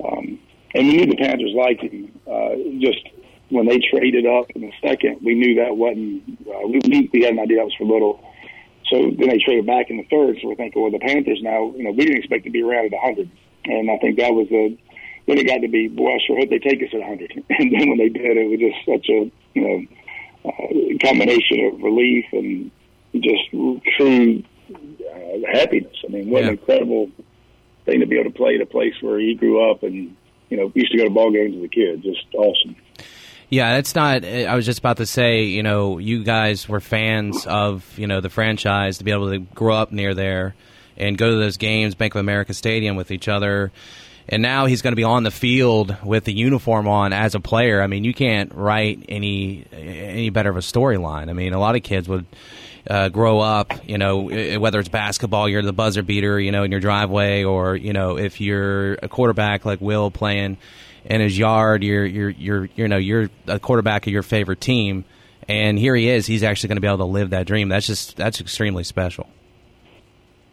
um, 0.02 0.38
and 0.74 0.88
we 0.88 0.96
knew 0.96 1.06
the 1.06 1.16
Panthers 1.16 1.54
liked 1.54 1.82
him. 1.82 2.10
Uh, 2.26 2.58
just 2.82 3.06
when 3.50 3.66
they 3.66 3.78
traded 3.78 4.26
up 4.26 4.50
in 4.50 4.62
the 4.62 4.72
second, 4.82 5.22
we 5.22 5.34
knew 5.38 5.62
that 5.62 5.76
wasn't. 5.76 6.26
Uh, 6.42 6.66
we 6.66 7.08
we 7.12 7.22
had 7.22 7.34
an 7.34 7.38
idea 7.38 7.58
that 7.58 7.70
was 7.70 7.76
for 7.78 7.86
little. 7.86 8.18
So 8.90 9.14
then 9.14 9.28
they 9.28 9.38
traded 9.38 9.66
back 9.66 9.90
in 9.90 9.98
the 9.98 10.08
third. 10.10 10.42
So 10.42 10.48
we're 10.48 10.58
thinking, 10.58 10.82
well, 10.82 10.90
the 10.90 10.98
Panthers 10.98 11.38
now, 11.42 11.70
you 11.76 11.84
know, 11.84 11.92
we 11.92 12.02
didn't 12.02 12.18
expect 12.18 12.44
to 12.44 12.50
be 12.50 12.62
around 12.62 12.86
at 12.86 12.98
100, 12.98 13.30
and 13.66 13.90
I 13.90 13.98
think 13.98 14.18
that 14.18 14.34
was 14.34 14.50
a 14.50 14.74
then 15.30 15.38
it 15.38 15.46
got 15.48 15.58
to 15.62 15.68
be, 15.68 15.88
boy, 15.88 16.08
I 16.10 16.18
sure 16.26 16.38
hope 16.38 16.50
they 16.50 16.58
take 16.58 16.82
us 16.82 16.88
at 16.92 17.00
100. 17.00 17.32
And 17.58 17.72
then 17.72 17.88
when 17.88 17.98
they 17.98 18.08
did, 18.08 18.36
it 18.36 18.48
was 18.50 18.60
just 18.60 18.84
such 18.86 19.08
a, 19.08 19.30
you 19.54 19.62
know, 19.62 19.82
uh, 20.44 20.98
combination 21.06 21.66
of 21.72 21.82
relief 21.82 22.24
and 22.32 22.70
just 23.14 23.50
true 23.96 24.42
uh, 24.74 25.52
happiness. 25.52 25.96
I 26.06 26.12
mean, 26.12 26.30
what 26.30 26.42
Yeah. 26.42 26.48
an 26.48 26.54
incredible 26.58 27.10
thing 27.86 28.00
to 28.00 28.06
be 28.06 28.18
able 28.18 28.30
to 28.30 28.36
play 28.36 28.54
at 28.54 28.60
a 28.60 28.66
place 28.66 28.94
where 29.00 29.18
he 29.18 29.34
grew 29.34 29.70
up 29.70 29.82
and, 29.82 30.14
you 30.48 30.56
know, 30.56 30.70
used 30.74 30.92
to 30.92 30.98
go 30.98 31.04
to 31.04 31.10
ball 31.10 31.30
games 31.30 31.56
as 31.56 31.62
a 31.64 31.68
kid. 31.68 32.02
Just 32.02 32.24
awesome. 32.34 32.76
Yeah, 33.48 33.78
it's 33.78 33.94
not. 33.96 34.24
I 34.24 34.54
was 34.54 34.64
just 34.64 34.78
about 34.78 34.98
to 34.98 35.06
say, 35.06 35.42
you 35.42 35.62
know, 35.64 35.98
you 35.98 36.22
guys 36.22 36.68
were 36.68 36.78
fans 36.80 37.46
of, 37.46 37.98
you 37.98 38.06
know, 38.06 38.20
the 38.20 38.30
franchise 38.30 38.98
to 38.98 39.04
be 39.04 39.10
able 39.10 39.30
to 39.32 39.38
grow 39.40 39.74
up 39.74 39.90
near 39.90 40.14
there 40.14 40.54
and 40.96 41.18
go 41.18 41.30
to 41.30 41.36
those 41.36 41.56
games, 41.56 41.94
Bank 41.96 42.14
of 42.14 42.20
America 42.20 42.54
Stadium 42.54 42.94
with 42.94 43.10
each 43.10 43.26
other. 43.26 43.72
And 44.28 44.42
now 44.42 44.66
he's 44.66 44.82
going 44.82 44.92
to 44.92 44.96
be 44.96 45.04
on 45.04 45.24
the 45.24 45.30
field 45.30 45.96
with 46.04 46.24
the 46.24 46.32
uniform 46.32 46.86
on 46.86 47.12
as 47.12 47.34
a 47.34 47.40
player. 47.40 47.82
I 47.82 47.88
mean, 47.88 48.04
you 48.04 48.14
can't 48.14 48.54
write 48.54 49.04
any 49.08 49.64
any 49.72 50.30
better 50.30 50.50
of 50.50 50.56
a 50.56 50.60
storyline. 50.60 51.28
I 51.28 51.32
mean, 51.32 51.52
a 51.52 51.58
lot 51.58 51.74
of 51.74 51.82
kids 51.82 52.08
would 52.08 52.26
uh, 52.88 53.08
grow 53.08 53.40
up, 53.40 53.72
you 53.88 53.98
know, 53.98 54.58
whether 54.58 54.78
it's 54.78 54.88
basketball, 54.88 55.48
you're 55.48 55.62
the 55.62 55.72
buzzer 55.72 56.02
beater, 56.02 56.38
you 56.38 56.52
know, 56.52 56.62
in 56.62 56.70
your 56.70 56.80
driveway, 56.80 57.44
or 57.44 57.76
you 57.76 57.92
know, 57.92 58.16
if 58.16 58.40
you're 58.40 58.94
a 58.94 59.08
quarterback 59.08 59.64
like 59.64 59.80
Will 59.80 60.10
playing 60.10 60.56
in 61.04 61.20
his 61.20 61.36
yard, 61.36 61.82
you're 61.82 62.06
you're 62.06 62.30
you're 62.30 62.68
you 62.76 62.88
know 62.88 62.96
you're 62.96 63.30
a 63.46 63.58
quarterback 63.58 64.06
of 64.06 64.12
your 64.12 64.22
favorite 64.22 64.60
team, 64.60 65.04
and 65.48 65.78
here 65.78 65.94
he 65.94 66.08
is. 66.08 66.26
He's 66.26 66.42
actually 66.42 66.68
going 66.68 66.76
to 66.76 66.82
be 66.82 66.88
able 66.88 66.98
to 66.98 67.04
live 67.04 67.30
that 67.30 67.46
dream. 67.46 67.68
That's 67.68 67.86
just 67.86 68.16
that's 68.16 68.40
extremely 68.40 68.84
special. 68.84 69.28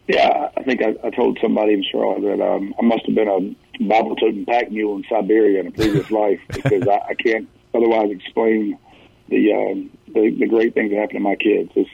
Yeah, 0.08 0.48
I 0.56 0.62
think 0.62 0.80
I, 0.82 0.94
I 1.06 1.10
told 1.10 1.38
somebody 1.40 1.74
in 1.74 1.84
Charlotte 1.84 2.22
that 2.22 2.42
um, 2.42 2.74
I 2.78 2.82
must 2.82 3.04
have 3.04 3.14
been 3.14 3.28
a 3.28 3.84
Bible 3.84 4.16
toting 4.16 4.46
pack 4.46 4.70
mule 4.70 4.96
in 4.96 5.04
Siberia 5.08 5.60
in 5.60 5.66
a 5.66 5.70
previous 5.70 6.10
life 6.22 6.40
because 6.48 6.88
I, 6.88 7.10
I 7.10 7.14
can't 7.14 7.48
otherwise 7.74 8.10
explain 8.10 8.78
the, 9.28 9.52
um, 9.52 9.90
the 10.06 10.34
the 10.38 10.46
great 10.46 10.72
things 10.74 10.90
that 10.90 10.98
happen 10.98 11.16
to 11.16 11.20
my 11.20 11.36
kids. 11.36 11.70
It's, 11.76 11.90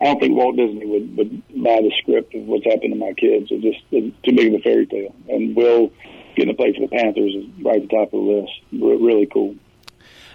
I 0.00 0.04
don't 0.04 0.20
think 0.20 0.36
Walt 0.36 0.56
Disney 0.56 0.86
would, 0.86 1.16
would 1.16 1.42
buy 1.48 1.80
the 1.82 1.92
script 2.00 2.34
of 2.34 2.42
what's 2.44 2.64
happened 2.64 2.94
to 2.94 2.98
my 2.98 3.12
kids. 3.12 3.48
It's 3.50 3.62
just 3.62 3.84
it's 3.90 4.16
too 4.22 4.34
big 4.34 4.54
of 4.54 4.60
a 4.60 4.62
fairy 4.62 4.86
tale. 4.86 5.14
And 5.28 5.54
Will 5.54 5.92
getting 6.36 6.54
to 6.54 6.56
play 6.56 6.72
for 6.72 6.80
the 6.80 6.88
Panthers 6.88 7.34
is 7.34 7.44
right 7.62 7.82
at 7.82 7.88
the 7.88 7.96
top 7.96 8.06
of 8.06 8.12
the 8.12 8.16
list. 8.18 8.52
Re- 8.72 8.96
really 8.96 9.26
cool. 9.26 9.56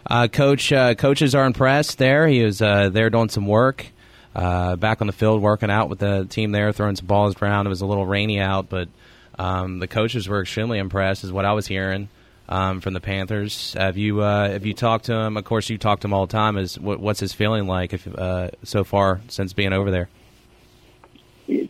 Uh, 0.06 0.28
coach, 0.28 0.72
uh, 0.74 0.96
coaches 0.96 1.34
are 1.34 1.46
impressed. 1.46 1.98
There, 1.98 2.28
he 2.28 2.44
was 2.44 2.62
uh, 2.62 2.90
there 2.90 3.10
doing 3.10 3.30
some 3.30 3.48
work, 3.48 3.88
uh, 4.36 4.76
back 4.76 5.02
on 5.02 5.08
the 5.08 5.14
field 5.14 5.42
working 5.42 5.70
out 5.70 5.90
with 5.90 6.00
the 6.00 6.26
team 6.26 6.52
there, 6.52 6.72
throwing 6.72 6.96
some 6.96 7.08
balls 7.08 7.40
around. 7.42 7.66
It 7.66 7.70
was 7.70 7.82
a 7.82 7.86
little 7.86 8.06
rainy 8.06 8.40
out, 8.40 8.70
but 8.70 8.90
um, 9.38 9.80
the 9.80 9.88
coaches 9.88 10.28
were 10.28 10.42
extremely 10.42 10.80
impressed, 10.80 11.24
is 11.24 11.32
what 11.32 11.46
I 11.46 11.54
was 11.54 11.68
hearing 11.68 12.10
um, 12.50 12.82
from 12.82 12.94
the 12.94 13.02
Panthers. 13.02 13.74
Have 13.74 13.98
you 13.98 14.22
uh, 14.22 14.50
have 14.50 14.66
you 14.66 14.74
talked 14.74 15.06
to 15.06 15.14
him? 15.14 15.38
Of 15.38 15.46
course, 15.46 15.70
you 15.70 15.78
talk 15.78 16.02
to 16.02 16.08
him 16.08 16.14
all 16.14 16.26
the 16.26 16.32
time. 16.32 16.58
Is 16.58 16.80
what, 16.80 17.00
what's 17.00 17.20
his 17.20 17.34
feeling 17.34 17.68
like 17.68 17.94
if, 17.94 18.08
uh, 18.08 18.52
so 18.64 18.84
far 18.84 19.22
since 19.28 19.54
being 19.54 19.74
over 19.74 19.92
there? 19.92 20.10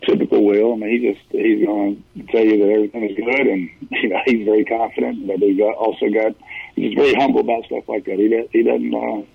typical 0.06 0.44
Will. 0.44 0.74
I 0.74 0.76
mean, 0.76 0.90
he 0.90 1.12
just 1.12 1.24
he's 1.30 1.66
going 1.66 2.02
to 2.16 2.22
tell 2.26 2.44
you 2.44 2.58
that 2.58 2.72
everything 2.72 3.08
is 3.08 3.16
good, 3.16 3.46
and 3.46 3.70
you 3.90 4.08
know 4.08 4.20
he's 4.24 4.44
very 4.44 4.64
confident. 4.64 5.26
But 5.26 5.38
he's 5.38 5.58
got, 5.58 5.74
also 5.74 6.06
got 6.10 6.34
he's 6.74 6.94
very 6.94 7.14
humble 7.14 7.40
about 7.40 7.64
stuff 7.66 7.84
like 7.88 8.04
that. 8.04 8.18
He 8.18 8.28
does, 8.28 8.48
he 8.52 8.62
doesn't 8.62 8.94
uh, 8.94 9.26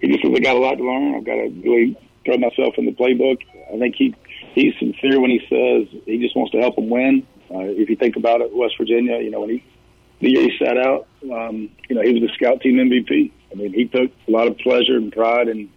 he 0.00 0.08
just 0.08 0.22
says 0.22 0.32
I 0.34 0.40
got 0.40 0.56
a 0.56 0.58
lot 0.58 0.76
to 0.76 0.84
learn. 0.84 1.14
I've 1.14 1.24
got 1.24 1.34
to 1.34 1.48
really 1.62 1.96
throw 2.24 2.36
myself 2.38 2.74
in 2.78 2.86
the 2.86 2.92
playbook. 2.92 3.38
I 3.72 3.78
think 3.78 3.94
he 3.96 4.14
he's 4.54 4.74
sincere 4.78 5.20
when 5.20 5.30
he 5.30 5.40
says 5.48 6.02
he 6.06 6.18
just 6.18 6.36
wants 6.36 6.52
to 6.52 6.60
help 6.60 6.76
them 6.76 6.88
win. 6.88 7.26
Uh, 7.50 7.60
if 7.60 7.90
you 7.90 7.96
think 7.96 8.16
about 8.16 8.40
it, 8.40 8.54
West 8.54 8.74
Virginia, 8.78 9.18
you 9.18 9.30
know 9.30 9.40
when 9.40 9.50
he 9.50 9.64
the 10.20 10.30
year 10.30 10.42
he 10.42 10.56
sat 10.58 10.78
out, 10.78 11.06
um, 11.24 11.68
you 11.88 11.96
know 11.96 12.02
he 12.02 12.12
was 12.12 12.22
the 12.22 12.34
scout 12.34 12.60
team 12.60 12.76
MVP. 12.76 13.32
I 13.50 13.54
mean, 13.54 13.72
he 13.72 13.86
took 13.86 14.10
a 14.26 14.30
lot 14.30 14.48
of 14.48 14.56
pleasure 14.58 14.96
and 14.96 15.12
pride 15.12 15.48
in 15.48 15.68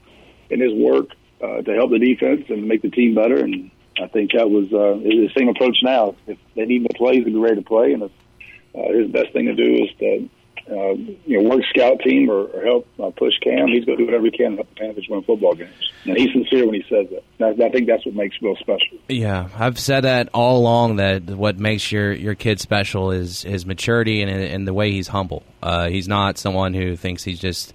in 0.50 0.60
his 0.60 0.74
work 0.74 1.10
uh, 1.42 1.62
to 1.62 1.74
help 1.74 1.92
the 1.92 2.00
defense 2.00 2.46
and 2.50 2.68
make 2.68 2.82
the 2.82 2.90
team 2.90 3.16
better. 3.16 3.38
And 3.38 3.72
I 4.02 4.08
think 4.08 4.32
that 4.34 4.50
was 4.50 4.66
uh, 4.74 5.00
the 5.02 5.30
same 5.38 5.50
approach 5.50 5.78
now. 5.84 6.16
If 6.28 6.38
they 6.56 6.66
need 6.66 6.84
the 6.84 6.94
plays, 6.94 7.24
to 7.26 7.32
be 7.32 7.38
ready 7.38 7.56
to 7.56 7.62
play. 7.62 7.94
And 7.94 8.04
if, 8.04 8.12
uh, 8.76 8.92
his 8.92 9.12
best 9.12 9.34
thing 9.34 9.46
to 9.46 9.56
do 9.56 9.84
is 9.84 9.90
to 10.00 10.30
uh, 10.70 10.94
you 11.26 11.42
know 11.42 11.50
work 11.50 11.64
scout 11.70 12.00
team 12.00 12.30
or, 12.30 12.46
or 12.46 12.66
help 12.66 12.88
uh, 13.00 13.12
push 13.12 13.34
Cam. 13.44 13.68
He's 13.68 13.86
going 13.86 13.98
to 13.98 14.04
do 14.04 14.06
whatever 14.06 14.26
he 14.26 14.32
can 14.32 14.52
to 14.52 14.58
help 14.58 14.70
the 14.70 14.76
Panthers 14.76 15.06
win 15.10 15.24
football 15.24 15.54
games. 15.54 15.92
And 16.06 16.18
he's 16.18 16.32
sincere 16.32 16.66
when 16.66 16.76
he 16.76 16.84
says 16.90 17.08
that. 17.12 17.24
And 17.40 17.62
I, 17.62 17.68
I 17.68 17.70
think 17.70 17.88
that's 17.88 18.06
what 18.06 18.16
makes 18.16 18.40
Will 18.42 18.56
special. 18.56 18.98
Yeah, 19.08 19.50
I've 19.56 19.80
said 19.80 20.02
that 20.02 20.30
all 20.34 20.58
along. 20.58 20.96
That 20.96 21.24
what 21.26 21.60
makes 21.60 21.92
your 21.92 22.12
your 22.14 22.36
kid 22.36 22.60
special 22.60 23.12
is 23.12 23.44
his 23.44 23.66
maturity 23.66 24.22
and 24.22 24.32
and 24.32 24.68
the 24.68 24.74
way 24.74 24.92
he's 24.92 25.08
humble. 25.08 25.44
Uh, 25.62 25.90
he's 25.90 26.08
not 26.08 26.38
someone 26.38 26.74
who 26.74 26.96
thinks 26.96 27.24
he's 27.24 27.40
just. 27.40 27.74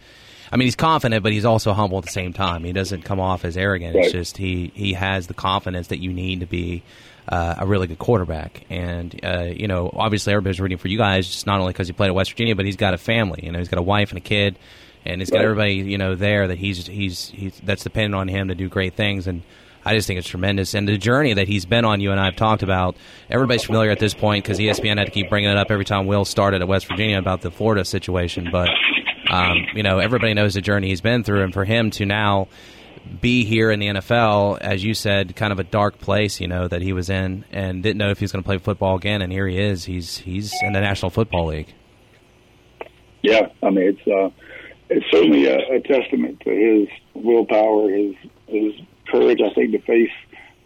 I 0.53 0.57
mean, 0.57 0.67
he's 0.67 0.75
confident, 0.75 1.23
but 1.23 1.31
he's 1.31 1.45
also 1.45 1.73
humble 1.73 1.99
at 1.99 2.05
the 2.05 2.11
same 2.11 2.33
time. 2.33 2.65
He 2.65 2.73
doesn't 2.73 3.03
come 3.03 3.21
off 3.21 3.45
as 3.45 3.57
arrogant. 3.57 3.95
It's 3.95 4.11
just 4.11 4.37
he 4.37 4.73
he 4.75 4.95
has 4.95 5.29
the 5.29 5.35
confidence 5.35 5.89
that 5.89 5.99
you 6.01 6.13
need 6.13 6.41
to 6.41 6.47
be 6.47 6.83
uh, 7.29 7.57
a 7.59 7.67
really 7.67 7.87
good 7.87 7.99
quarterback. 7.99 8.65
And 8.71 9.19
uh, 9.25 9.45
you 9.45 9.69
know, 9.69 9.91
obviously, 9.95 10.33
everybody's 10.33 10.61
rooting 10.61 10.79
for 10.79 10.89
you 10.89 10.99
guys, 10.99 11.27
just 11.27 11.47
not 11.47 11.61
only 11.61 11.73
because 11.73 11.87
he 11.87 11.93
played 11.93 12.09
at 12.09 12.15
West 12.15 12.31
Virginia, 12.33 12.57
but 12.57 12.65
he's 12.67 12.77
got 12.77 12.95
a 12.95 12.99
family. 12.99 13.41
You 13.45 13.53
know, 13.53 13.59
he's 13.59 13.69
got 13.69 13.79
a 13.79 13.83
wife 13.83 14.11
and 14.11 14.19
a 14.19 14.23
kid, 14.23 14.59
and 15.05 15.21
he's 15.21 15.31
got 15.31 15.43
everybody 15.43 15.75
you 15.75 15.99
know 15.99 16.15
there 16.15 16.49
that 16.49 16.59
he's 16.59 16.87
he's 16.87 17.29
he's 17.31 17.59
that's 17.61 17.85
dependent 17.85 18.15
on 18.15 18.29
him 18.29 18.49
to 18.49 18.55
do 18.55 18.69
great 18.69 18.95
things. 18.95 19.27
And 19.27 19.43
I 19.85 19.95
just 19.95 20.07
think 20.07 20.19
it's 20.19 20.29
tremendous. 20.29 20.75
And 20.75 20.87
the 20.87 20.99
journey 20.99 21.35
that 21.35 21.49
he's 21.49 21.65
been 21.65 21.85
on, 21.85 22.01
you 22.01 22.11
and 22.11 22.21
I 22.21 22.27
have 22.27 22.37
talked 22.37 22.63
about. 22.63 22.97
Everybody's 23.31 23.65
familiar 23.65 23.91
at 23.91 23.99
this 23.99 24.15
point 24.15 24.45
because 24.45 24.59
ESPN 24.59 24.99
had 24.99 25.07
to 25.07 25.11
keep 25.11 25.31
bringing 25.31 25.51
it 25.51 25.57
up 25.57 25.71
every 25.71 25.85
time 25.85 26.07
Will 26.07 26.25
started 26.25 26.61
at 26.61 26.69
West 26.69 26.87
Virginia 26.87 27.19
about 27.19 27.41
the 27.41 27.51
Florida 27.51 27.85
situation. 27.85 28.49
But 28.53 28.69
um, 29.31 29.67
you 29.75 29.83
know, 29.83 29.99
everybody 29.99 30.35
knows 30.35 30.55
the 30.55 30.61
journey 30.61 30.89
he's 30.89 31.01
been 31.01 31.23
through, 31.25 31.45
and 31.45 31.53
for 31.53 31.65
him 31.65 31.91
to 31.93 32.05
now 32.05 32.49
be 33.21 33.45
here 33.45 33.71
in 33.71 33.81
the 33.81 33.89
NFL, 33.89 34.59
as 34.61 34.85
you 34.85 34.95
said, 34.95 35.35
kind 35.37 35.53
of 35.53 35.59
a 35.59 35.65
dark 35.65 35.99
place, 35.99 36.41
you 36.41 36.49
know, 36.49 36.69
that 36.69 36.83
he 36.83 36.93
was 36.93 37.11
in, 37.11 37.45
and 37.51 37.83
didn't 37.83 37.99
know 37.99 38.11
if 38.11 38.19
he 38.19 38.25
was 38.25 38.33
going 38.33 38.43
to 38.43 38.47
play 38.47 38.59
football 38.59 38.97
again, 38.97 39.23
and 39.23 39.33
here 39.33 39.47
he 39.47 39.59
is. 39.59 39.85
He's 39.85 40.19
he's 40.19 40.53
in 40.63 40.73
the 40.73 40.81
National 40.81 41.11
Football 41.11 41.47
League. 41.47 41.75
Yeah, 43.23 43.49
I 43.63 43.71
mean, 43.71 43.97
it's 43.97 44.07
uh, 44.07 44.31
it's 44.89 45.07
certainly 45.11 45.47
a, 45.47 45.57
a 45.57 45.81
testament 45.81 46.41
to 46.41 46.51
his 46.51 46.89
willpower, 47.15 47.91
his 47.91 48.15
his 48.47 48.73
courage, 49.09 49.41
I 49.41 49.53
think, 49.55 49.73
to 49.73 49.81
face 49.81 50.11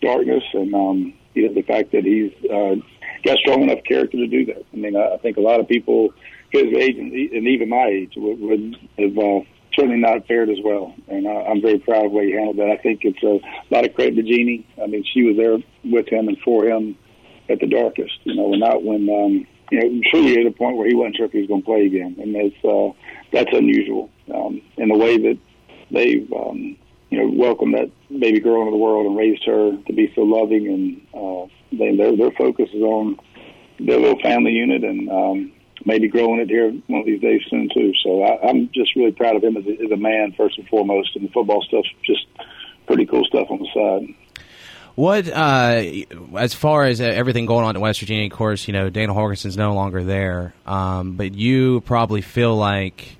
darkness, 0.00 0.44
and 0.52 0.74
um, 0.74 1.14
you 1.34 1.48
know, 1.48 1.54
the 1.54 1.62
fact 1.62 1.92
that 1.92 2.04
he's 2.04 2.32
uh, 2.50 2.76
got 3.24 3.38
strong 3.38 3.62
enough 3.62 3.82
character 3.84 4.18
to 4.18 4.26
do 4.26 4.46
that. 4.46 4.64
I 4.72 4.76
mean, 4.76 4.96
I, 4.96 5.14
I 5.14 5.18
think 5.18 5.36
a 5.36 5.40
lot 5.40 5.60
of 5.60 5.68
people 5.68 6.12
his 6.54 6.72
age 6.76 6.96
and, 6.96 7.12
even 7.12 7.68
my 7.68 7.86
age 7.86 8.12
would, 8.16 8.40
would 8.40 8.76
have 8.98 9.18
uh, 9.18 9.40
certainly 9.74 9.98
not 9.98 10.26
fared 10.26 10.50
as 10.50 10.58
well. 10.62 10.94
And 11.08 11.26
I, 11.26 11.42
I'm 11.42 11.60
very 11.60 11.78
proud 11.78 12.06
of 12.06 12.12
the 12.12 12.18
way 12.18 12.26
he 12.26 12.32
handled 12.32 12.58
that. 12.58 12.70
I 12.70 12.76
think 12.76 13.00
it's 13.04 13.22
a 13.22 13.40
lot 13.74 13.84
of 13.84 13.94
credit 13.94 14.16
to 14.16 14.22
Jeannie. 14.22 14.66
I 14.82 14.86
mean, 14.86 15.04
she 15.12 15.22
was 15.22 15.36
there 15.36 15.58
with 15.84 16.08
him 16.08 16.28
and 16.28 16.38
for 16.38 16.66
him 16.66 16.96
at 17.48 17.60
the 17.60 17.66
darkest. 17.66 18.18
You 18.24 18.34
know, 18.34 18.50
not 18.50 18.82
when 18.82 19.08
um, 19.08 19.46
you 19.70 19.80
know 19.80 20.00
truly 20.10 20.40
at 20.40 20.46
a 20.46 20.50
point 20.50 20.76
where 20.76 20.88
he 20.88 20.94
wasn't 20.94 21.16
sure 21.16 21.26
if 21.26 21.32
he 21.32 21.40
was 21.40 21.48
going 21.48 21.62
to 21.62 21.66
play 21.66 21.86
again, 21.86 22.16
and 22.20 22.34
that's 22.34 22.64
uh, 22.64 22.92
that's 23.32 23.56
unusual. 23.56 24.10
Um, 24.32 24.62
and 24.78 24.90
the 24.90 24.98
way 24.98 25.18
that 25.18 25.38
they've 25.90 26.32
um, 26.32 26.76
you 27.10 27.18
know 27.18 27.28
welcomed 27.36 27.74
that 27.74 27.90
baby 28.08 28.40
girl 28.40 28.60
into 28.60 28.72
the 28.72 28.76
world 28.76 29.06
and 29.06 29.16
raised 29.16 29.44
her 29.44 29.76
to 29.76 29.92
be 29.92 30.12
so 30.14 30.22
loving, 30.22 30.68
and 30.68 31.06
uh, 31.14 31.46
they, 31.72 31.96
their 31.96 32.16
their 32.16 32.32
focus 32.32 32.68
is 32.72 32.82
on 32.82 33.18
their 33.78 33.98
little 33.98 34.20
family 34.20 34.52
unit 34.52 34.84
and. 34.84 35.10
Um, 35.10 35.50
maybe 35.84 36.08
growing 36.08 36.40
it 36.40 36.48
here 36.48 36.70
one 36.86 37.00
of 37.00 37.06
these 37.06 37.20
days 37.20 37.42
soon 37.50 37.68
too. 37.74 37.92
So 38.02 38.22
I, 38.22 38.48
I'm 38.48 38.70
just 38.74 38.94
really 38.96 39.12
proud 39.12 39.36
of 39.36 39.44
him 39.44 39.56
as 39.56 39.66
a, 39.66 39.84
as 39.84 39.90
a 39.90 39.96
man 39.96 40.32
first 40.36 40.58
and 40.58 40.68
foremost, 40.68 41.16
and 41.16 41.28
the 41.28 41.32
football 41.32 41.62
stuff's 41.62 41.88
just 42.04 42.26
pretty 42.86 43.06
cool 43.06 43.24
stuff 43.24 43.50
on 43.50 43.58
the 43.58 43.68
side. 43.74 44.14
What, 44.94 45.28
uh, 45.28 45.82
as 46.38 46.54
far 46.54 46.84
as 46.84 47.00
everything 47.00 47.46
going 47.46 47.64
on 47.64 47.74
in 47.74 47.82
West 47.82 47.98
Virginia, 47.98 48.26
of 48.26 48.32
course, 48.32 48.68
you 48.68 48.72
know, 48.72 48.90
Dana 48.90 49.12
Holgorsen's 49.12 49.56
no 49.56 49.74
longer 49.74 50.04
there, 50.04 50.54
um, 50.66 51.16
but 51.16 51.34
you 51.34 51.80
probably 51.80 52.20
feel 52.20 52.56
like 52.56 53.16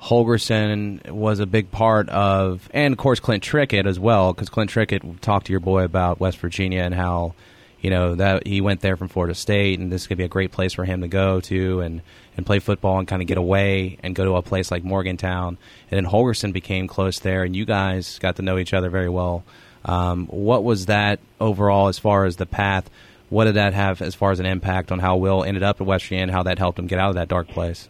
Holgorsen 0.00 1.10
was 1.10 1.40
a 1.40 1.46
big 1.46 1.70
part 1.70 2.08
of, 2.08 2.70
and 2.72 2.92
of 2.92 2.98
course 2.98 3.20
Clint 3.20 3.44
Trickett 3.44 3.86
as 3.86 4.00
well, 4.00 4.32
because 4.32 4.48
Clint 4.48 4.70
Trickett 4.70 5.20
talked 5.20 5.46
to 5.46 5.52
your 5.52 5.60
boy 5.60 5.84
about 5.84 6.20
West 6.20 6.38
Virginia 6.38 6.80
and 6.80 6.94
how 6.94 7.34
you 7.80 7.90
know 7.90 8.14
that 8.14 8.46
he 8.46 8.60
went 8.60 8.80
there 8.80 8.96
from 8.96 9.08
Florida 9.08 9.34
State, 9.34 9.78
and 9.78 9.90
this 9.90 10.06
could 10.06 10.18
be 10.18 10.24
a 10.24 10.28
great 10.28 10.52
place 10.52 10.72
for 10.74 10.84
him 10.84 11.00
to 11.00 11.08
go 11.08 11.40
to 11.42 11.80
and 11.80 12.02
and 12.36 12.46
play 12.46 12.58
football 12.58 12.98
and 12.98 13.08
kind 13.08 13.22
of 13.22 13.28
get 13.28 13.38
away 13.38 13.98
and 14.02 14.14
go 14.14 14.24
to 14.24 14.36
a 14.36 14.42
place 14.42 14.70
like 14.70 14.84
Morgantown. 14.84 15.58
And 15.90 16.04
then 16.04 16.10
Holgorsen 16.10 16.52
became 16.52 16.86
close 16.86 17.18
there, 17.18 17.42
and 17.42 17.54
you 17.54 17.64
guys 17.64 18.18
got 18.18 18.36
to 18.36 18.42
know 18.42 18.58
each 18.58 18.72
other 18.72 18.90
very 18.90 19.08
well. 19.08 19.44
Um, 19.84 20.26
what 20.26 20.62
was 20.62 20.86
that 20.86 21.20
overall 21.40 21.88
as 21.88 21.98
far 21.98 22.24
as 22.24 22.36
the 22.36 22.46
path? 22.46 22.90
What 23.30 23.44
did 23.44 23.54
that 23.54 23.74
have 23.74 24.02
as 24.02 24.14
far 24.14 24.32
as 24.32 24.40
an 24.40 24.46
impact 24.46 24.90
on 24.92 24.98
how 24.98 25.16
Will 25.16 25.44
ended 25.44 25.62
up 25.62 25.80
at 25.80 26.12
and 26.12 26.30
how 26.30 26.42
that 26.42 26.58
helped 26.58 26.78
him 26.78 26.86
get 26.86 26.98
out 26.98 27.10
of 27.10 27.14
that 27.14 27.28
dark 27.28 27.48
place? 27.48 27.88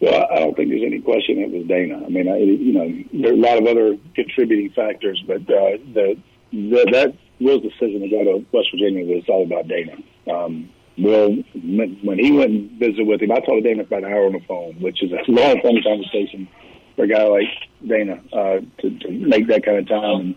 Well, 0.00 0.26
I 0.32 0.40
don't 0.40 0.56
think 0.56 0.70
there's 0.70 0.82
any 0.84 1.00
question 1.00 1.38
it 1.38 1.50
was 1.50 1.66
Dana. 1.66 2.02
I 2.04 2.08
mean, 2.08 2.28
I, 2.28 2.38
you 2.38 2.72
know, 2.72 3.04
there 3.12 3.30
are 3.30 3.34
a 3.34 3.36
lot 3.36 3.58
of 3.58 3.66
other 3.66 3.96
contributing 4.14 4.70
factors, 4.70 5.22
but 5.26 5.42
uh, 5.42 5.78
the, 5.94 6.18
the 6.50 6.88
that 6.90 7.14
Will's 7.42 7.62
decision 7.62 8.00
to 8.00 8.08
go 8.08 8.24
to 8.24 8.46
West 8.52 8.68
Virginia 8.72 9.04
was 9.04 9.24
all 9.28 9.44
about 9.44 9.68
Dana. 9.68 9.96
Um, 10.30 10.70
Will, 10.98 11.36
when 11.54 12.18
he 12.18 12.32
went 12.32 12.50
and 12.50 12.70
visited 12.72 13.06
with 13.06 13.22
him, 13.22 13.32
I 13.32 13.36
talked 13.36 13.48
to 13.48 13.60
Dana 13.62 13.84
for 13.84 13.96
about 13.96 14.10
an 14.10 14.12
hour 14.12 14.26
on 14.26 14.32
the 14.32 14.40
phone, 14.46 14.74
which 14.80 15.02
is 15.02 15.10
a 15.12 15.22
long, 15.30 15.60
phone 15.62 15.82
conversation 15.82 16.48
for 16.96 17.04
a 17.04 17.08
guy 17.08 17.24
like 17.24 17.48
Dana 17.86 18.20
uh, 18.32 18.60
to, 18.80 18.98
to 18.98 19.10
make 19.10 19.48
that 19.48 19.64
kind 19.64 19.78
of 19.78 19.88
time 19.88 20.20
and, 20.20 20.34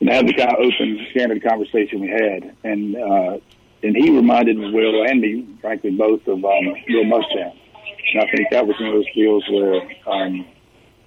and 0.00 0.10
have 0.10 0.26
the 0.26 0.34
kind 0.34 0.50
of 0.50 0.58
open, 0.58 1.06
candid 1.14 1.42
conversation 1.42 2.00
we 2.00 2.08
had. 2.08 2.54
And 2.64 2.96
uh, 2.96 3.38
and 3.84 3.94
he 3.94 4.10
reminded 4.10 4.56
Will 4.56 5.04
and 5.04 5.20
me, 5.20 5.46
frankly, 5.60 5.90
both 5.90 6.26
of 6.26 6.42
um, 6.42 6.66
Will 6.88 7.04
Muschamp. 7.04 7.54
And 8.14 8.22
I 8.22 8.30
think 8.30 8.48
that 8.50 8.66
was 8.66 8.76
one 8.80 8.88
of 8.88 8.94
those 8.94 9.12
deals 9.14 9.44
where, 9.50 9.82
um, 10.06 10.46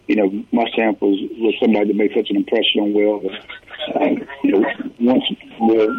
you 0.08 0.16
know, 0.16 0.30
Muschamp 0.54 1.02
was, 1.02 1.20
was 1.38 1.56
somebody 1.60 1.88
that 1.88 1.96
made 1.96 2.12
such 2.16 2.30
an 2.30 2.36
impression 2.36 2.82
on 2.82 2.94
Will 2.94 3.20
that 3.22 3.32
you 4.44 4.52
know, 4.52 4.66
once 5.00 5.24
the 5.60 5.98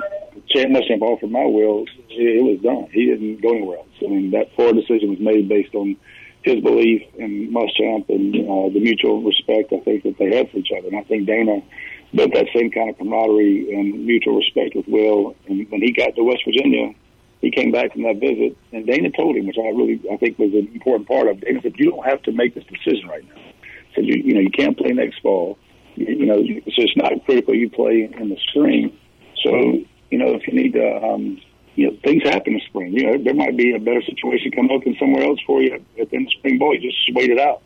Muschamp 0.55 1.03
offered 1.03 1.31
my 1.31 1.45
will, 1.45 1.85
it, 2.11 2.43
was 2.43 2.61
done. 2.63 2.89
He 2.93 3.07
didn't 3.07 3.43
go 3.43 3.51
anywhere 3.51 3.79
else. 3.79 3.89
I 4.03 4.07
mean, 4.07 4.31
that 4.33 4.55
poor 4.57 4.73
decision 4.73 5.11
was 5.11 5.21
made 5.21 5.49
based 5.49 5.75
on 5.75 5.97
his 6.43 6.63
belief 6.63 7.03
in 7.17 7.53
Muschamp 7.53 8.09
and 8.09 8.35
uh, 8.35 8.73
the 8.73 8.81
mutual 8.81 9.23
respect 9.23 9.73
I 9.73 9.81
think 9.81 10.05
that 10.05 10.19
they 10.19 10.37
had 10.37 10.51
for 10.51 10.59
each 10.59 10.71
other. 10.77 10.89
And 10.89 10.97
I 10.97 11.03
think 11.03 11.27
Dana 11.27 11.61
built 12.15 12.33
that 12.35 12.47
same 12.55 12.71
kind 12.71 12.91
of 12.91 12.99
camaraderie 12.99 13.75
and 13.75 14.07
mutual 14.07 14.37
respect 14.37 14.75
with 14.75 14.89
Will. 14.89 15.35
And 15.47 15.71
when 15.71 15.83
he 15.83 15.93
got 15.93 16.15
to 16.17 16.23
West 16.23 16.43
Virginia, 16.45 16.95
he 17.41 17.51
came 17.51 17.71
back 17.71 17.93
from 17.93 18.03
that 18.03 18.17
visit, 18.17 18.57
and 18.73 18.85
Dana 18.85 19.11
told 19.11 19.37
him, 19.37 19.47
which 19.47 19.59
I 19.59 19.69
really 19.69 20.01
I 20.11 20.17
think 20.17 20.39
was 20.39 20.53
an 20.55 20.69
important 20.75 21.07
part 21.07 21.29
of. 21.29 21.41
Dana 21.41 21.61
said, 21.63 21.75
"You 21.77 21.91
don't 21.91 22.05
have 22.05 22.21
to 22.23 22.33
make 22.33 22.55
this 22.55 22.65
decision 22.65 23.09
right 23.09 23.25
now. 23.29 23.41
Said 23.95 24.07
you 24.07 24.21
you 24.25 24.35
know 24.35 24.41
you 24.41 24.51
can't 24.51 24.77
play 24.77 24.91
next 24.91 25.21
fall 25.21 25.57
you 25.99 26.27
know, 26.27 26.39
it's 26.39 26.77
just 26.77 26.97
not 26.97 27.13
critical 27.25 27.55
you 27.55 27.71
play 27.71 28.11
in 28.13 28.29
the 28.29 28.39
spring. 28.51 28.97
So, 29.43 29.51
you 30.11 30.19
know, 30.19 30.35
if 30.35 30.47
you 30.47 30.55
need 30.55 30.73
to, 30.73 31.05
um, 31.05 31.41
you 31.75 31.91
know, 31.91 31.97
things 32.03 32.23
happen 32.25 32.55
in 32.55 32.61
spring. 32.69 32.93
You 32.93 33.07
know, 33.07 33.23
there 33.23 33.35
might 33.35 33.57
be 33.57 33.75
a 33.75 33.79
better 33.79 34.03
situation 34.03 34.51
come 34.53 34.71
up 34.71 34.85
in 34.85 34.97
somewhere 34.99 35.23
else 35.23 35.39
for 35.47 35.61
you 35.63 35.75
at 35.75 36.11
the 36.11 36.17
end 36.17 36.27
of 36.27 36.33
spring 36.39 36.59
ball. 36.59 36.75
You 36.75 36.91
just 36.91 37.15
wait 37.15 37.31
it 37.31 37.39
out. 37.39 37.63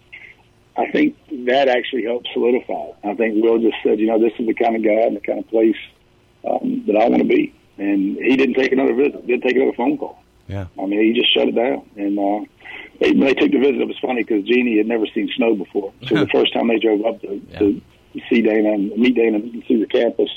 I 0.76 0.90
think 0.90 1.16
that 1.46 1.68
actually 1.68 2.04
helped 2.04 2.28
solidify. 2.32 2.92
I 3.04 3.14
think 3.14 3.42
Will 3.42 3.58
just 3.58 3.76
said, 3.82 3.98
you 4.00 4.06
know, 4.06 4.18
this 4.18 4.32
is 4.38 4.46
the 4.46 4.54
kind 4.54 4.76
of 4.76 4.82
guy 4.82 5.06
and 5.06 5.16
the 5.16 5.20
kind 5.20 5.38
of 5.38 5.48
place 5.48 5.76
um, 6.48 6.84
that 6.86 6.96
I 6.96 7.08
want 7.08 7.22
to 7.22 7.28
be. 7.28 7.54
And 7.78 8.16
he 8.16 8.36
didn't 8.36 8.54
take 8.54 8.72
another 8.72 8.94
visit, 8.94 9.26
didn't 9.26 9.42
take 9.42 9.56
another 9.56 9.76
phone 9.76 9.98
call. 9.98 10.22
Yeah. 10.48 10.66
I 10.78 10.86
mean, 10.86 11.00
he 11.00 11.18
just 11.18 11.32
shut 11.32 11.48
it 11.48 11.54
down. 11.54 11.88
And 11.96 12.18
uh, 12.18 12.46
they, 13.00 13.12
when 13.12 13.26
they 13.26 13.34
took 13.34 13.50
the 13.50 13.58
visit, 13.58 13.80
it 13.80 13.88
was 13.88 13.98
funny 14.00 14.22
because 14.22 14.44
Jeannie 14.44 14.78
had 14.78 14.86
never 14.86 15.06
seen 15.06 15.30
snow 15.36 15.54
before. 15.54 15.92
So 16.06 16.14
the 16.24 16.28
first 16.28 16.52
time 16.52 16.68
they 16.68 16.78
drove 16.78 17.04
up 17.04 17.20
to, 17.22 17.40
yeah. 17.48 17.58
to 17.58 17.80
see 18.28 18.42
Dana 18.42 18.72
and 18.72 18.96
meet 18.96 19.14
Dana 19.14 19.38
and 19.38 19.64
see 19.66 19.80
the 19.80 19.86
campus. 19.86 20.30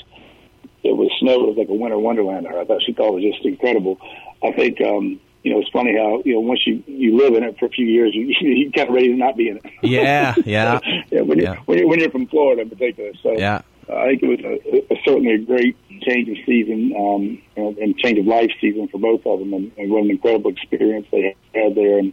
It 0.82 0.96
was 0.96 1.10
snow. 1.18 1.44
It 1.44 1.48
was 1.48 1.56
like 1.58 1.68
a 1.68 1.74
winter 1.74 1.98
wonderland. 1.98 2.46
I 2.46 2.64
thought 2.64 2.82
she 2.84 2.92
thought 2.92 3.08
it 3.08 3.24
was 3.24 3.34
just 3.34 3.44
incredible. 3.44 3.98
I 4.42 4.52
think 4.52 4.80
um, 4.80 5.20
you 5.42 5.52
know 5.52 5.60
it's 5.60 5.70
funny 5.70 5.96
how 5.96 6.22
you 6.24 6.34
know 6.34 6.40
once 6.40 6.60
you 6.66 6.82
you 6.86 7.16
live 7.16 7.34
in 7.34 7.42
it 7.42 7.58
for 7.58 7.66
a 7.66 7.70
few 7.70 7.86
years, 7.86 8.14
you 8.14 8.26
you 8.40 8.70
kind 8.72 8.88
of 8.88 8.94
ready 8.94 9.08
to 9.08 9.16
not 9.16 9.36
be 9.36 9.48
in 9.48 9.56
it. 9.58 9.64
Yeah, 9.82 10.34
yeah. 10.44 10.80
yeah, 11.10 11.20
when, 11.22 11.38
yeah. 11.38 11.44
You're, 11.44 11.62
when 11.64 11.78
you're 11.78 11.88
when 11.88 12.00
you're 12.00 12.10
from 12.10 12.26
Florida 12.28 12.62
in 12.62 12.70
particular. 12.70 13.12
So 13.22 13.32
yeah. 13.32 13.62
Uh, 13.88 13.94
I 13.98 14.06
think 14.08 14.22
it 14.24 14.26
was 14.26 14.40
a, 14.40 14.92
a, 14.92 14.96
certainly 15.04 15.34
a 15.34 15.38
great 15.38 15.76
change 16.02 16.28
of 16.28 16.36
season 16.44 16.92
um, 16.98 17.40
and, 17.56 17.78
and 17.78 17.96
change 17.98 18.18
of 18.18 18.26
life 18.26 18.50
season 18.60 18.88
for 18.88 18.98
both 18.98 19.24
of 19.24 19.38
them, 19.38 19.54
and, 19.54 19.70
and 19.78 19.92
what 19.92 20.02
an 20.02 20.10
incredible 20.10 20.50
experience 20.50 21.06
they 21.12 21.36
had 21.54 21.76
there. 21.76 21.98
And 21.98 22.12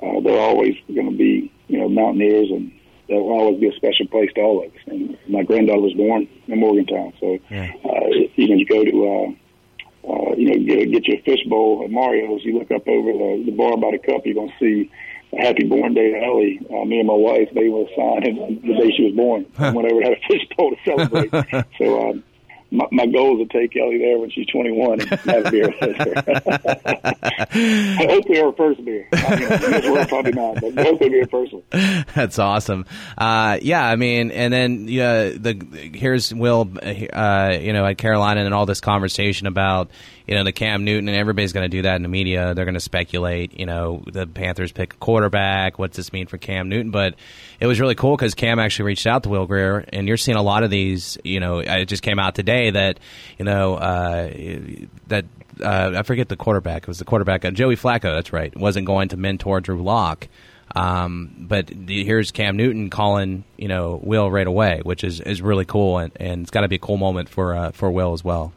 uh, 0.00 0.20
they're 0.20 0.38
always 0.38 0.76
going 0.86 1.10
to 1.10 1.16
be, 1.16 1.52
you 1.66 1.78
know, 1.78 1.88
mountaineers 1.88 2.50
and 2.50 2.70
that 3.08 3.14
will 3.14 3.32
always 3.32 3.60
be 3.60 3.68
a 3.68 3.72
special 3.72 4.06
place 4.08 4.30
to 4.34 4.40
all 4.40 4.64
of 4.64 4.72
us. 4.72 4.80
And 4.86 5.18
my 5.28 5.42
granddaughter 5.42 5.80
was 5.80 5.94
born 5.94 6.28
in 6.46 6.60
Morgantown, 6.60 7.12
so 7.20 7.38
yeah. 7.50 7.72
uh, 7.84 8.06
you 8.36 8.48
know, 8.48 8.54
you 8.54 8.66
go 8.66 8.84
to 8.84 9.06
uh, 9.06 10.12
uh, 10.12 10.34
you 10.36 10.50
know 10.50 10.58
get 10.64 10.92
get 10.92 11.08
your 11.08 11.22
fish 11.22 11.44
bowl 11.48 11.82
at 11.84 11.90
Mario's. 11.90 12.44
You 12.44 12.58
look 12.58 12.70
up 12.70 12.86
over 12.86 13.12
the, 13.12 13.42
the 13.46 13.52
bar 13.52 13.76
by 13.76 13.92
the 13.92 13.98
cup, 13.98 14.22
you're 14.24 14.34
gonna 14.34 14.52
see 14.60 14.90
a 15.32 15.42
happy 15.42 15.64
born 15.64 15.94
day 15.94 16.12
to 16.12 16.24
Ellie. 16.24 16.60
Uh, 16.70 16.84
me 16.84 16.98
and 16.98 17.08
my 17.08 17.14
wife, 17.14 17.48
they 17.54 17.68
were 17.68 17.86
signed 17.96 18.24
the 18.62 18.74
day 18.74 18.92
she 18.96 19.04
was 19.04 19.14
born. 19.14 19.46
Huh. 19.56 19.72
Went 19.74 19.90
over 19.90 20.00
and 20.00 20.08
had 20.08 20.18
a 20.18 20.26
fish 20.28 20.46
bowl 20.56 20.70
to 20.70 20.76
celebrate. 20.84 21.30
so 21.78 22.10
um, 22.10 22.24
my, 22.70 22.86
my 22.92 23.06
goal 23.06 23.40
is 23.40 23.48
to 23.48 23.58
take 23.58 23.76
Ellie 23.76 23.98
there 23.98 24.18
when 24.18 24.30
she's 24.30 24.46
21 24.46 25.00
and 25.00 25.08
have 25.10 25.46
a 25.46 25.50
beer 25.50 25.68
with 25.68 25.96
her. 25.96 26.14
hopefully 28.06 28.38
her 28.38 28.52
first 28.52 28.84
beer. 28.84 29.08
I 29.12 29.36
mean, 29.36 30.06
probably 30.08 30.32
not, 30.32 30.60
but 30.60 30.74
be 30.98 31.18
her 31.18 31.26
first 31.26 31.52
one. 31.52 31.62
That's 32.14 32.38
awesome. 32.38 32.84
Uh, 33.16 33.58
yeah, 33.62 33.86
I 33.86 33.96
mean, 33.96 34.30
and 34.30 34.52
then 34.52 34.88
yeah, 34.88 35.30
the 35.30 35.90
here's 35.94 36.34
Will, 36.34 36.70
uh, 36.82 37.58
you 37.60 37.72
know, 37.72 37.86
at 37.86 37.96
Carolina 37.96 38.44
and 38.44 38.52
all 38.52 38.66
this 38.66 38.80
conversation 38.80 39.46
about 39.46 39.90
you 40.28 40.34
know 40.34 40.44
the 40.44 40.52
Cam 40.52 40.84
Newton 40.84 41.08
and 41.08 41.16
everybody's 41.16 41.54
going 41.54 41.64
to 41.64 41.74
do 41.74 41.82
that 41.82 41.96
in 41.96 42.02
the 42.02 42.08
media. 42.08 42.52
They're 42.54 42.66
going 42.66 42.74
to 42.74 42.80
speculate. 42.80 43.58
You 43.58 43.64
know, 43.64 44.02
the 44.06 44.26
Panthers 44.26 44.72
pick 44.72 44.92
a 44.92 44.96
quarterback. 44.98 45.78
What's 45.78 45.96
this 45.96 46.12
mean 46.12 46.26
for 46.26 46.36
Cam 46.36 46.68
Newton? 46.68 46.90
But 46.90 47.14
it 47.58 47.66
was 47.66 47.80
really 47.80 47.94
cool 47.94 48.14
because 48.14 48.34
Cam 48.34 48.58
actually 48.58 48.84
reached 48.84 49.06
out 49.06 49.22
to 49.22 49.30
Will 49.30 49.46
Grier, 49.46 49.86
and 49.90 50.06
you're 50.06 50.18
seeing 50.18 50.36
a 50.36 50.42
lot 50.42 50.64
of 50.64 50.70
these. 50.70 51.16
You 51.24 51.40
know, 51.40 51.60
it 51.60 51.86
just 51.86 52.02
came 52.02 52.18
out 52.18 52.34
today 52.34 52.70
that 52.70 53.00
you 53.38 53.46
know 53.46 53.76
uh, 53.76 54.30
that 55.06 55.24
uh, 55.62 55.92
I 55.96 56.02
forget 56.02 56.28
the 56.28 56.36
quarterback. 56.36 56.82
It 56.82 56.88
was 56.88 56.98
the 56.98 57.06
quarterback, 57.06 57.46
uh, 57.46 57.50
Joey 57.50 57.76
Flacco. 57.76 58.14
That's 58.14 58.32
right. 58.32 58.54
Wasn't 58.54 58.86
going 58.86 59.08
to 59.08 59.16
mentor 59.16 59.62
Drew 59.62 59.82
Lock. 59.82 60.28
Um, 60.76 61.34
but 61.38 61.68
the, 61.68 62.04
here's 62.04 62.30
Cam 62.30 62.58
Newton 62.58 62.90
calling, 62.90 63.44
you 63.56 63.68
know, 63.68 63.98
Will 64.02 64.30
right 64.30 64.46
away, 64.46 64.80
which 64.82 65.02
is, 65.02 65.20
is 65.20 65.40
really 65.40 65.64
cool, 65.64 65.96
and, 65.96 66.12
and 66.16 66.42
it's 66.42 66.50
got 66.50 66.60
to 66.60 66.68
be 66.68 66.76
a 66.76 66.78
cool 66.78 66.98
moment 66.98 67.30
for 67.30 67.56
uh, 67.56 67.70
for 67.70 67.90
Will 67.90 68.12
as 68.12 68.22
well. 68.22 68.52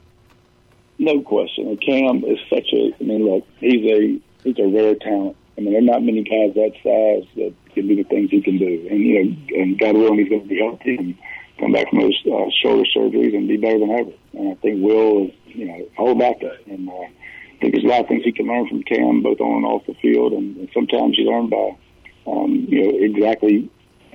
No 1.02 1.22
question. 1.22 1.78
Cam 1.78 2.24
is 2.24 2.38
such 2.50 2.72
a. 2.74 2.94
I 3.00 3.04
mean, 3.04 3.26
look, 3.26 3.48
he's 3.60 3.84
a 3.92 4.22
he's 4.44 4.60
a 4.60 4.68
rare 4.68 4.96
talent 4.96 5.36
I 5.58 5.62
mean, 5.62 5.74
there 5.74 5.82
are 5.82 5.94
not 5.94 6.04
many 6.04 6.24
guys 6.24 6.56
that 6.56 6.74
size 6.82 7.28
that 7.36 7.54
can 7.74 7.88
do 7.88 7.96
the 7.96 8.04
things 8.04 8.32
he 8.32 8.42
can 8.42 8.58
do. 8.58 8.88
And, 8.90 9.00
you 9.00 9.24
know, 9.24 9.62
and 9.62 9.78
God 9.78 9.96
willing, 9.96 10.20
he's 10.20 10.30
going 10.30 10.42
to 10.42 10.48
be 10.48 10.60
healthy 10.60 10.98
and 10.98 11.16
come 11.60 11.74
back 11.74 11.90
from 11.90 12.00
those 12.00 12.18
uh, 12.26 12.50
shoulder 12.62 12.88
surgeries 12.96 13.36
and 13.36 13.48
be 13.48 13.58
better 13.58 13.80
than 13.80 13.92
ever. 13.92 14.12
And 14.34 14.52
I 14.52 14.56
think 14.56 14.82
Will 14.82 15.28
is, 15.28 15.34
you 15.46 15.66
know, 15.66 15.88
all 15.98 16.12
about 16.12 16.40
that. 16.42 16.66
And 16.66 16.90
uh, 16.90 16.94
I 16.94 17.58
think 17.60 17.74
there's 17.74 17.84
a 17.84 17.88
lot 17.88 18.02
of 18.02 18.08
things 18.08 18.24
he 18.24 18.32
can 18.32 18.48
learn 18.48 18.68
from 18.70 18.84
Cam, 18.84 19.22
both 19.22 19.40
on 19.40 19.58
and 19.58 19.66
off 19.66 19.86
the 19.86 19.94
field. 19.96 20.34
And, 20.34 20.58
and 20.58 20.70
sometimes 20.74 21.18
you 21.18 21.30
learn 21.30 21.50
by, 21.50 21.78
um, 22.26 22.66
you 22.68 22.82
know, 22.82 22.98
exactly 22.98 23.70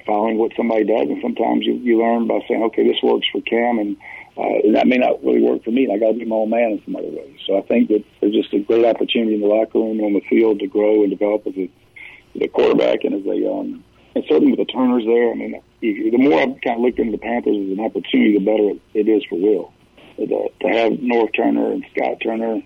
following 0.07 0.39
what 0.39 0.53
somebody 0.57 0.85
does. 0.85 1.07
And 1.09 1.21
sometimes 1.23 1.67
you, 1.67 1.75
you 1.75 2.01
learn 2.01 2.27
by 2.27 2.41
saying, 2.49 2.63
okay, 2.65 2.89
this 2.89 3.03
works 3.03 3.27
for 3.31 3.41
Cam. 3.43 3.79
And, 3.79 3.97
uh, 4.39 4.61
and 4.65 4.75
that 4.75 4.87
may 4.87 4.99
not 4.99 5.25
really 5.25 5.43
work 5.43 5.65
for 5.65 5.71
me. 5.71 5.85
And 5.85 5.93
I 5.93 5.99
got 5.99 6.13
to 6.13 6.19
be 6.19 6.25
my 6.25 6.37
own 6.37 6.51
man 6.51 6.73
in 6.73 6.83
some 6.85 6.97
other 6.97 7.09
ways. 7.09 7.39
So 7.47 7.59
I 7.59 7.63
think 7.63 7.89
that 7.89 8.05
there's 8.21 8.35
just 8.35 8.53
a 8.53 8.61
great 8.61 8.85
opportunity 8.85 9.35
in 9.35 9.41
the 9.41 9.47
locker 9.47 9.79
room 9.79 10.01
on 10.01 10.13
the 10.13 10.23
field 10.29 10.61
to 10.61 10.67
grow 10.67 11.03
and 11.03 11.11
develop 11.11 11.47
as 11.47 11.57
a, 11.57 11.71
as 12.35 12.43
a 12.43 12.49
quarterback 12.49 13.05
and 13.05 13.15
as 13.15 13.27
a, 13.27 13.51
um, 13.51 13.85
and 14.15 14.25
certainly 14.29 14.53
with 14.53 14.67
the 14.67 14.73
Turners 14.73 15.05
there, 15.05 15.31
I 15.31 15.35
mean, 15.35 15.61
the 15.81 16.17
more 16.17 16.41
I've 16.41 16.61
kind 16.63 16.77
of 16.77 16.81
looked 16.81 16.99
into 16.99 17.13
the 17.13 17.19
Panthers 17.19 17.57
as 17.57 17.79
an 17.79 17.85
opportunity, 17.85 18.39
the 18.39 18.45
better 18.45 18.81
it 18.95 19.09
is 19.09 19.23
for 19.29 19.39
Will. 19.39 19.73
To, 20.17 20.27
to 20.27 20.69
have 20.69 20.93
Norv 20.93 21.37
Turner 21.37 21.73
and 21.73 21.85
Scott 21.95 22.17
Turner, 22.23 22.63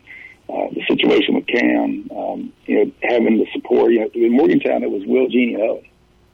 uh, 0.49 0.67
the 0.73 0.85
situation 0.89 1.35
with 1.35 1.49
Cam, 1.49 2.09
um, 2.17 2.53
you 2.67 2.85
know, 2.85 2.93
having 3.03 3.39
the 3.39 3.47
support. 3.53 3.93
You 3.93 4.01
know, 4.01 4.11
in 4.15 4.33
Morgantown, 4.33 4.85
it 4.85 4.91
was 4.91 5.03
Will, 5.07 5.29
Jeannie, 5.29 5.61
Ellie. 5.61 5.91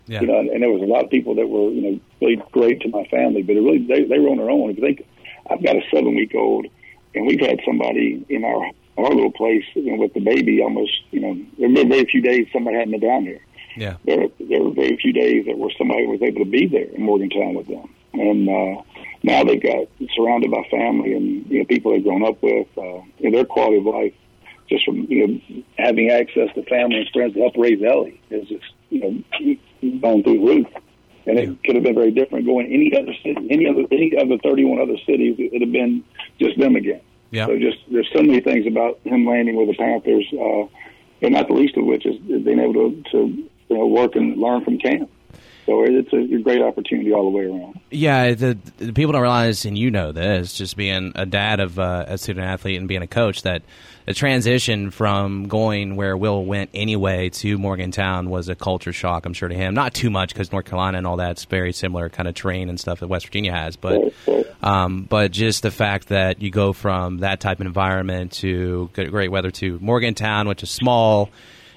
Yeah. 0.06 0.20
You 0.20 0.26
know, 0.26 0.38
and, 0.38 0.50
and 0.50 0.62
there 0.62 0.70
was 0.70 0.82
a 0.82 0.86
lot 0.86 1.04
of 1.04 1.10
people 1.10 1.34
that 1.34 1.48
were, 1.48 1.70
you 1.70 1.80
know, 1.80 2.00
really 2.20 2.42
great 2.52 2.80
to 2.82 2.88
my 2.88 3.04
family, 3.06 3.42
but 3.42 3.56
it 3.56 3.60
really 3.60 3.86
they, 3.86 4.04
they 4.04 4.18
were 4.18 4.28
on 4.28 4.36
their 4.36 4.50
own. 4.50 4.70
If 4.70 4.76
you 4.76 4.84
think, 4.84 5.06
I've 5.50 5.62
got 5.62 5.76
a 5.76 5.82
seven 5.92 6.14
week 6.14 6.34
old, 6.34 6.66
and 7.14 7.26
we've 7.26 7.40
had 7.40 7.60
somebody 7.64 8.24
in 8.28 8.44
our 8.44 8.70
our 8.98 9.10
little 9.10 9.32
place 9.32 9.64
you 9.74 9.92
know, 9.92 9.98
with 9.98 10.14
the 10.14 10.20
baby 10.20 10.62
almost, 10.62 10.92
you 11.10 11.20
know, 11.20 11.38
there 11.58 11.68
were 11.68 11.88
very 11.88 12.06
few 12.06 12.22
days 12.22 12.46
somebody 12.52 12.76
hadn't 12.76 12.92
been 12.92 13.00
down 13.00 13.22
here. 13.24 13.40
Yeah. 13.76 13.96
There, 14.04 14.28
there 14.40 14.62
were 14.62 14.70
very 14.70 14.96
few 14.96 15.12
days 15.12 15.46
that 15.46 15.58
where 15.58 15.70
somebody 15.76 16.06
was 16.06 16.22
able 16.22 16.44
to 16.44 16.50
be 16.50 16.66
there 16.66 16.86
in 16.86 17.02
Morgantown 17.02 17.54
with 17.54 17.66
them. 17.66 17.94
And 18.14 18.48
uh, 18.48 18.82
now 19.22 19.44
they've 19.44 19.62
got 19.62 19.86
surrounded 20.14 20.50
by 20.50 20.62
family 20.70 21.12
and 21.12 21.50
you 21.50 21.58
know, 21.58 21.64
people 21.66 21.92
they've 21.92 22.02
grown 22.02 22.24
up 22.24 22.42
with. 22.42 22.66
Uh, 22.78 23.02
and 23.22 23.34
their 23.34 23.44
quality 23.44 23.78
of 23.78 23.84
life, 23.84 24.14
just 24.68 24.84
from 24.84 25.06
you 25.10 25.26
know 25.26 25.62
having 25.78 26.10
access 26.10 26.48
to 26.54 26.62
family 26.64 27.00
and 27.00 27.08
friends 27.12 27.34
to 27.34 27.40
help 27.40 27.56
raise 27.56 27.82
Ellie, 27.82 28.20
is 28.30 28.48
just 28.48 28.64
you 28.88 29.00
know 29.00 29.98
gone 30.00 30.22
through 30.22 30.38
the 30.38 30.46
roof. 30.46 30.66
And 31.26 31.38
it 31.38 31.64
could 31.64 31.74
have 31.74 31.82
been 31.82 31.94
very 31.94 32.12
different 32.12 32.46
going 32.46 32.72
any 32.72 32.96
other 32.96 33.12
city, 33.14 33.48
any 33.50 33.66
other 33.66 33.82
any 33.90 34.16
of 34.16 34.28
the 34.28 34.38
31 34.38 34.80
other 34.80 34.96
cities. 35.06 35.36
It 35.38 35.52
would 35.52 35.62
have 35.62 35.72
been 35.72 36.04
just 36.40 36.58
them 36.58 36.76
again. 36.76 37.00
Yeah. 37.30 37.46
So 37.46 37.58
just 37.58 37.78
there's 37.90 38.08
so 38.14 38.22
many 38.22 38.40
things 38.40 38.66
about 38.66 39.00
him 39.04 39.26
landing 39.26 39.56
with 39.56 39.68
the 39.68 39.74
Panthers, 39.74 40.26
uh, 40.32 40.68
and 41.22 41.34
not 41.34 41.48
the 41.48 41.54
least 41.54 41.76
of 41.76 41.84
which 41.84 42.06
is 42.06 42.16
being 42.42 42.60
able 42.60 42.74
to, 42.74 43.02
to 43.10 43.18
you 43.68 43.76
know, 43.76 43.86
work 43.86 44.14
and 44.14 44.36
learn 44.38 44.64
from 44.64 44.78
Cam. 44.78 45.08
So 45.66 45.82
it's 45.82 46.12
a, 46.12 46.18
a, 46.18 46.38
great 46.38 46.62
opportunity 46.62 47.12
all 47.12 47.24
the 47.24 47.36
way 47.36 47.44
around. 47.46 47.80
Yeah, 47.90 48.34
the, 48.34 48.56
the, 48.78 48.92
people 48.92 49.12
don't 49.12 49.22
realize, 49.22 49.64
and 49.64 49.76
you 49.76 49.90
know 49.90 50.12
this, 50.12 50.54
just 50.54 50.76
being 50.76 51.10
a 51.16 51.26
dad 51.26 51.58
of 51.58 51.76
uh, 51.80 52.04
a 52.06 52.18
student 52.18 52.46
athlete 52.46 52.78
and 52.78 52.86
being 52.86 53.02
a 53.02 53.08
coach, 53.08 53.42
that 53.42 53.62
the 54.04 54.14
transition 54.14 54.92
from 54.92 55.48
going 55.48 55.96
where 55.96 56.16
Will 56.16 56.44
went 56.44 56.70
anyway 56.72 57.30
to 57.30 57.58
Morgantown 57.58 58.30
was 58.30 58.48
a 58.48 58.54
culture 58.54 58.92
shock, 58.92 59.26
I'm 59.26 59.32
sure, 59.32 59.48
to 59.48 59.56
him. 59.56 59.74
Not 59.74 59.92
too 59.92 60.08
much 60.08 60.32
because 60.32 60.52
North 60.52 60.66
Carolina 60.66 60.98
and 60.98 61.06
all 61.06 61.16
that's 61.16 61.44
very 61.46 61.72
similar 61.72 62.08
kind 62.08 62.28
of 62.28 62.36
terrain 62.36 62.68
and 62.68 62.78
stuff 62.78 63.00
that 63.00 63.08
West 63.08 63.26
Virginia 63.26 63.52
has, 63.52 63.74
but 63.74 64.14
um, 64.62 65.02
but 65.02 65.32
just 65.32 65.64
the 65.64 65.72
fact 65.72 66.08
that 66.08 66.40
you 66.40 66.50
go 66.50 66.72
from 66.72 67.18
that 67.18 67.40
type 67.40 67.58
of 67.58 67.66
environment 67.66 68.30
to 68.34 68.88
great 68.94 69.32
weather 69.32 69.50
to 69.50 69.80
Morgantown, 69.80 70.46
which 70.46 70.62
is 70.62 70.70
small 70.70 71.30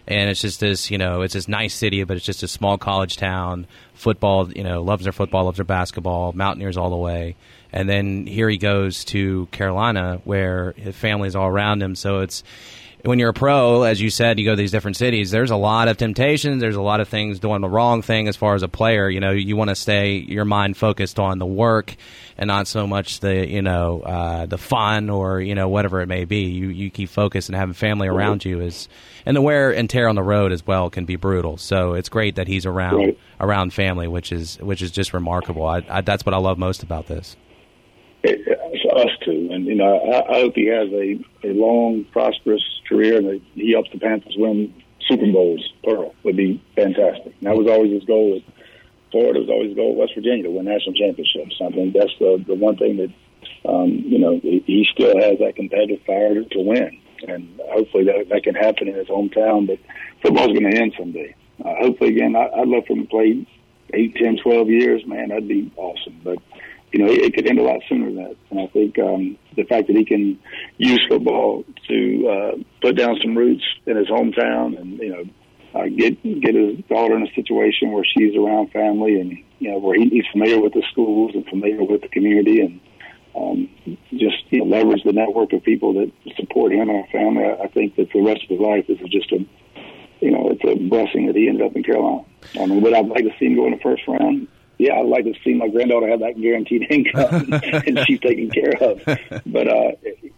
and 0.10 0.30
it's 0.30 0.42
just 0.42 0.60
this 0.60 0.92
you 0.92 0.98
know 0.98 1.22
it's 1.22 1.36
this 1.36 1.48
nice 1.48 1.74
city 1.74 2.04
but 2.04 2.18
it's 2.18 2.26
just 2.26 2.44
a 2.44 2.48
small 2.48 2.78
college 2.78 3.16
town. 3.16 3.68
Football 3.94 4.52
you 4.52 4.64
know 4.64 4.82
loves 4.82 5.04
their 5.04 5.14
football 5.14 5.46
loves 5.46 5.58
their 5.58 5.66
basketball 5.66 6.34
mountaineers 6.34 6.76
all 6.76 6.90
the 6.90 6.98
way. 6.98 7.36
And 7.72 7.88
then 7.88 8.26
here 8.26 8.50
he 8.50 8.58
goes 8.58 9.06
to 9.06 9.46
carolina 9.52 10.20
where 10.26 10.74
his 10.76 10.96
family's 10.96 11.36
all 11.36 11.48
around 11.48 11.82
him. 11.82 11.96
So 11.96 12.20
it's 12.20 12.44
when 13.06 13.18
you're 13.18 13.30
a 13.30 13.34
pro, 13.34 13.84
as 13.84 14.02
you 14.02 14.10
said, 14.10 14.40
you 14.40 14.46
go 14.46 14.52
to 14.52 14.58
these 14.58 14.72
different 14.72 14.98
cities. 14.98 15.32
There's 15.32 15.52
a 15.52 15.56
lot 15.56 15.88
of 15.88 15.98
temptations. 15.98 16.62
There's 16.62 16.76
a 16.76 16.82
lot 16.82 17.00
of 17.00 17.08
things 17.08 17.40
doing 17.40 17.62
the 17.62 17.70
wrong 17.70 18.02
thing 18.02 18.28
as 18.28 18.36
far 18.36 18.56
as 18.56 18.64
a 18.64 18.68
player. 18.68 19.10
You 19.10 19.20
know, 19.20 19.32
you 19.32 19.56
want 19.56 19.70
to 19.70 19.76
stay 19.76 20.16
your 20.18 20.46
mind 20.46 20.76
focused 20.76 21.20
on 21.20 21.40
the 21.40 21.46
work 21.46 21.96
and 22.38 22.48
not 22.48 22.68
so 22.68 22.88
much 22.88 23.20
the 23.20 23.48
you 23.48 23.62
know 23.62 24.02
uh, 24.02 24.46
the 24.46 24.58
fun 24.58 25.10
or 25.10 25.40
you 25.40 25.56
know 25.56 25.70
whatever 25.70 26.02
it 26.02 26.08
may 26.08 26.26
be. 26.26 26.46
You 26.46 26.70
you 26.70 26.90
keep 26.90 27.10
focused 27.10 27.50
and 27.50 27.56
having 27.56 27.74
family 27.74 28.08
around 28.08 28.44
you 28.44 28.60
is 28.60 28.90
and 29.26 29.36
the 29.36 29.42
wear 29.42 29.72
and 29.72 29.90
tear 29.90 30.08
on 30.08 30.16
the 30.16 30.24
road 30.24 30.52
as 30.52 30.66
well 30.66 30.90
can 30.90 31.06
be 31.06 31.16
brutal. 31.16 31.58
So 31.58 31.94
it's 31.94 32.10
great 32.10 32.36
that 32.36 32.48
he's 32.48 32.66
around 32.66 33.16
around 33.40 33.74
family, 33.74 34.08
which 34.08 34.32
is 34.32 34.58
which 34.58 34.82
is 34.82 34.92
just 34.92 35.14
remarkable. 35.14 35.66
I, 35.66 35.86
I, 35.90 36.02
that's 36.02 36.26
what 36.26 36.34
I 36.34 36.38
love 36.38 36.58
most 36.58 36.84
about 36.84 37.08
this. 37.08 37.38
It, 38.24 38.42
it's 38.46 38.86
us 38.94 39.12
too, 39.24 39.39
and 39.60 39.68
you 39.68 39.76
know 39.76 39.98
I, 39.98 40.38
I 40.38 40.42
hope 40.42 40.56
he 40.56 40.68
has 40.68 40.90
a, 40.92 41.20
a 41.44 41.54
long, 41.54 42.06
prosperous 42.12 42.64
career, 42.88 43.18
and 43.18 43.42
he 43.54 43.72
helps 43.72 43.92
the 43.92 44.00
Panthers 44.00 44.36
win 44.38 44.74
Super 45.08 45.32
Bowls. 45.32 45.68
Plural 45.84 46.16
would 46.24 46.38
be 46.38 46.62
fantastic. 46.76 47.34
And 47.40 47.48
that 47.48 47.56
was 47.56 47.68
always 47.68 47.92
his 47.92 48.04
goal. 48.06 48.34
With 48.34 48.44
Florida 49.12 49.40
was 49.40 49.50
always 49.50 49.70
his 49.70 49.76
goal. 49.76 49.96
West 49.96 50.14
Virginia 50.16 50.44
to 50.44 50.52
win 50.52 50.66
national 50.66 50.94
championships. 50.94 51.60
I 51.62 51.70
think 51.72 51.94
that's 51.94 52.14
the 52.20 52.44
the 52.48 52.56
one 52.56 52.78
thing 52.78 52.98
that 52.98 53.12
um, 53.70 53.90
you 54.06 54.20
know 54.20 54.40
he, 54.42 54.88
still 54.92 55.20
has 55.20 55.40
that 55.40 55.56
competitive 55.56 56.02
fire 56.06 56.34
to, 56.34 56.46
to 56.46 56.60
win, 56.60 57.00
and 57.28 57.60
hopefully 57.70 58.06
that 58.06 58.30
that 58.30 58.44
can 58.44 58.56
happen 58.56 58.88
in 58.88 58.96
his 58.96 59.08
hometown. 59.08 59.68
But 59.68 59.80
football's 60.22 60.58
going 60.58 60.72
to 60.72 60.78
end 60.80 60.94
someday. 60.98 61.36
Uh, 61.64 61.76
hopefully, 61.82 62.12
again, 62.12 62.36
I, 62.36 62.48
I'd 62.50 62.68
love 62.68 62.86
for 62.88 62.94
him 62.94 63.04
to 63.04 63.10
play 63.10 63.46
eight, 63.94 64.16
ten, 64.16 64.38
twelve 64.38 64.70
years. 64.70 65.06
Man, 65.06 65.30
that'd 65.30 65.48
be 65.48 65.72
awesome. 65.76 66.20
But 66.24 66.38
you 66.92 67.00
know, 67.00 67.12
it 67.12 67.34
could 67.34 67.48
end 67.48 67.60
a 67.60 67.64
lot 67.64 67.82
sooner 67.88 68.06
than 68.06 68.16
that. 68.16 68.36
And 68.50 68.60
I 68.60 68.68
think 68.68 68.98
um, 69.00 69.38
the 69.60 69.68
fact 69.68 69.88
that 69.88 69.96
he 69.96 70.06
can 70.06 70.40
use 70.78 71.04
football 71.10 71.64
to 71.88 72.28
uh, 72.28 72.52
put 72.82 72.96
down 72.96 73.18
some 73.22 73.38
roots 73.38 73.64
in 73.86 73.98
his 73.98 74.08
hometown, 74.08 74.80
and 74.80 74.98
you 75.00 75.10
know, 75.10 75.24
uh, 75.76 75.88
get 75.88 76.22
get 76.42 76.56
his 76.56 76.80
daughter 76.90 77.16
in 77.16 77.28
a 77.28 77.34
situation 77.34 77.92
where 77.92 78.06
she's 78.06 78.36
around 78.36 78.72
family, 78.72 79.20
and 79.20 79.38
you 79.60 79.72
know, 79.72 79.80
where 79.80 79.96
he, 79.96 80.10
he's 80.10 80.26
familiar 80.32 80.60
with 80.60 80.74
the 80.74 80.84
schools 80.92 81.32
and 81.34 81.46
familiar 81.48 81.84
with 81.84 82.02
the 82.02 82.08
community, 82.08 82.62
and 82.62 82.80
um, 83.36 83.70
just 84.12 84.38
you 84.50 84.60
know, 84.60 84.66
leverage 84.66 85.04
the 85.04 85.14
network 85.14 85.54
of 85.54 85.64
people 85.64 85.94
that 85.94 86.12
support 86.38 86.72
him 86.72 86.90
and 86.90 86.98
our 86.98 87.08
family. 87.12 87.44
I, 87.44 87.64
I 87.64 87.68
think 87.68 87.96
that 87.98 88.12
for 88.12 88.22
the 88.22 88.28
rest 88.28 88.44
of 88.44 88.50
his 88.50 88.60
life, 88.60 88.86
is 88.90 88.98
just 89.10 89.32
a 89.32 89.46
you 90.22 90.32
know, 90.32 90.50
it's 90.50 90.64
a 90.64 90.76
blessing 90.76 91.28
that 91.28 91.36
he 91.36 91.48
ended 91.48 91.66
up 91.66 91.76
in 91.76 91.84
Carolina. 91.84 92.24
I 92.60 92.66
mean, 92.66 92.82
would 92.82 92.94
I 92.94 93.02
like 93.02 93.24
to 93.24 93.32
see 93.40 93.46
him 93.46 93.56
go 93.56 93.66
in 93.66 93.72
the 93.72 93.80
first 93.80 94.04
round? 94.08 94.48
Yeah, 94.80 94.94
I'd 94.94 95.08
like 95.08 95.26
to 95.26 95.34
see 95.44 95.54
my 95.54 95.68
granddaughter 95.68 96.08
have 96.08 96.22
that 96.22 96.40
guaranteed 96.40 96.88
income 96.90 97.54
and 97.86 98.00
she's 98.08 98.20
taken 98.22 98.50
care 98.50 98.74
of. 98.80 99.04
But 99.46 99.68
uh, 99.68 99.92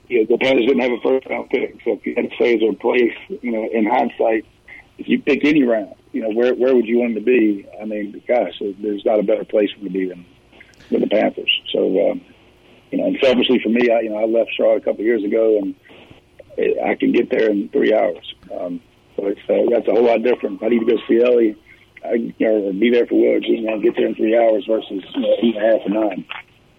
you 0.07 0.19
know, 0.19 0.25
the 0.29 0.37
Panthers 0.41 0.65
didn't 0.65 0.81
have 0.81 0.91
a 0.91 1.01
first 1.01 1.27
round 1.27 1.49
pick, 1.51 1.77
so 1.85 1.93
if 1.93 2.05
you 2.07 2.15
had 2.15 2.29
to 2.29 2.37
say 2.37 2.55
is 2.55 2.59
there 2.59 2.71
a 2.71 2.73
place, 2.73 3.13
you 3.29 3.51
know, 3.51 3.69
in 3.71 3.85
hindsight, 3.85 4.45
if 4.97 5.07
you 5.07 5.21
picked 5.21 5.45
any 5.45 5.61
round, 5.61 5.93
you 6.11 6.23
know, 6.23 6.31
where 6.31 6.55
where 6.55 6.75
would 6.75 6.87
you 6.87 6.97
want 6.97 7.11
him 7.11 7.19
to 7.19 7.23
be? 7.23 7.67
I 7.79 7.85
mean, 7.85 8.21
gosh, 8.27 8.59
there's 8.59 9.05
not 9.05 9.19
a 9.19 9.23
better 9.23 9.45
place 9.45 9.69
for 9.73 9.81
him 9.81 9.85
to 9.85 9.89
be 9.91 10.07
than 10.07 10.25
than 10.89 11.01
the 11.01 11.07
Panthers. 11.07 11.61
So, 11.71 12.09
um, 12.09 12.21
you 12.91 12.97
know, 12.97 13.05
and 13.05 13.17
selfishly 13.21 13.59
for 13.61 13.69
me, 13.69 13.91
I 13.91 13.99
you 14.01 14.09
know 14.09 14.17
I 14.17 14.25
left 14.25 14.49
Charlotte 14.57 14.81
a 14.81 14.85
couple 14.85 15.01
of 15.01 15.05
years 15.05 15.23
ago, 15.23 15.59
and 15.59 15.75
I 16.83 16.95
can 16.95 17.11
get 17.11 17.29
there 17.29 17.51
in 17.51 17.69
three 17.69 17.93
hours. 17.93 18.33
Um, 18.59 18.81
so 19.15 19.27
it's 19.27 19.41
uh, 19.47 19.69
that's 19.69 19.87
a 19.87 19.91
whole 19.91 20.05
lot 20.05 20.23
different. 20.23 20.63
I 20.63 20.69
need 20.69 20.79
to 20.79 20.95
go 20.95 20.97
see 21.07 21.21
Ellie 21.21 21.55
I, 22.03 22.13
you 22.13 22.33
know, 22.39 22.71
be 22.73 22.89
there 22.89 23.05
for 23.05 23.15
Willard 23.15 23.45
you 23.45 23.61
know, 23.61 23.79
get 23.79 23.95
there 23.95 24.07
in 24.07 24.15
three 24.15 24.37
hours 24.37 24.65
versus 24.67 25.03
you 25.15 25.21
know, 25.21 25.35
eight 25.41 25.55
and 25.55 25.63
a 25.63 25.71
half 25.71 25.87
or 25.87 25.89
nine. 25.89 26.25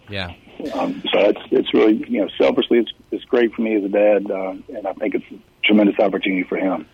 Yeah. 0.09 0.33
Um, 0.73 1.01
so 1.11 1.19
it's 1.19 1.41
it's 1.51 1.73
really 1.73 2.03
you 2.07 2.21
know 2.21 2.29
selfishly 2.37 2.79
it's 2.79 2.91
it's 3.11 3.25
great 3.25 3.53
for 3.53 3.61
me 3.61 3.75
as 3.75 3.83
a 3.83 3.89
dad, 3.89 4.29
uh, 4.29 4.51
and 4.75 4.87
I 4.87 4.93
think 4.93 5.15
it's 5.15 5.25
a 5.31 5.39
tremendous 5.65 5.99
opportunity 5.99 6.43
for 6.43 6.57
him. 6.57 6.87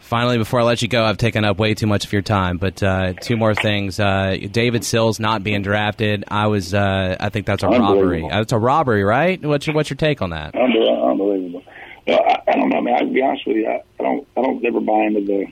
Finally, 0.00 0.38
before 0.38 0.60
I 0.60 0.62
let 0.62 0.80
you 0.80 0.88
go, 0.88 1.04
I've 1.04 1.16
taken 1.16 1.44
up 1.44 1.58
way 1.58 1.74
too 1.74 1.88
much 1.88 2.04
of 2.04 2.12
your 2.12 2.22
time, 2.22 2.58
but 2.58 2.80
uh, 2.82 3.14
two 3.14 3.36
more 3.36 3.54
things. 3.54 3.98
Uh, 3.98 4.36
David 4.50 4.84
Sills 4.84 5.18
not 5.18 5.42
being 5.42 5.62
drafted, 5.62 6.24
I 6.28 6.46
was, 6.46 6.72
uh, 6.72 7.16
I 7.18 7.30
think 7.30 7.46
that's 7.46 7.64
a 7.64 7.68
robbery. 7.68 8.24
It's 8.24 8.52
a 8.52 8.58
robbery, 8.58 9.02
right? 9.02 9.44
What's 9.44 9.66
your 9.66 9.74
What's 9.74 9.90
your 9.90 9.96
take 9.96 10.22
on 10.22 10.30
that? 10.30 10.54
Unbelievable. 10.54 11.64
I, 12.06 12.38
I 12.46 12.52
don't 12.52 12.68
know, 12.68 12.80
man. 12.80 12.94
I'll 12.94 13.12
be 13.12 13.22
honest 13.22 13.46
with 13.46 13.56
you. 13.56 13.66
I, 13.66 13.82
I 13.98 14.02
don't. 14.02 14.26
I 14.36 14.42
don't 14.42 14.64
ever 14.64 14.80
buy 14.80 15.04
into 15.04 15.20
the 15.20 15.46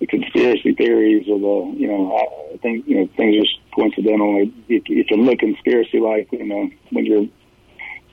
the 0.00 0.06
conspiracy 0.06 0.74
theories 0.74 1.26
or 1.28 1.38
the 1.38 1.78
you 1.78 1.88
know 1.88 2.16
I 2.52 2.56
think 2.58 2.86
you 2.86 2.96
know 2.96 3.08
things 3.16 3.46
are 3.46 3.74
coincidental. 3.74 4.48
If, 4.68 4.82
if 4.86 5.10
you 5.10 5.16
look 5.16 5.40
conspiracy 5.40 5.98
like 5.98 6.30
you 6.32 6.46
know 6.46 6.70
when 6.90 7.06
you're 7.06 7.26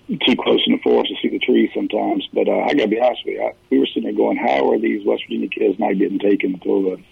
too 0.08 0.36
close 0.36 0.62
in 0.68 0.74
the 0.74 0.82
forest 0.84 1.10
to 1.10 1.16
see 1.22 1.30
the 1.30 1.40
trees 1.40 1.72
sometimes. 1.74 2.28
But 2.32 2.48
uh, 2.48 2.60
I 2.60 2.74
got 2.74 2.84
to 2.84 2.88
be 2.88 3.00
honest 3.00 3.26
with 3.26 3.36
you, 3.36 3.42
I, 3.42 3.54
we 3.70 3.80
were 3.80 3.88
sitting 3.88 4.04
there 4.04 4.14
going, 4.14 4.38
how 4.38 4.72
are 4.72 4.80
these 4.80 5.06
West 5.06 5.24
Virginia 5.24 5.50
kids 5.50 5.80
not 5.80 5.98
getting 5.98 6.20
taken 6.20 6.54
until 6.54 6.84
the 6.84 7.04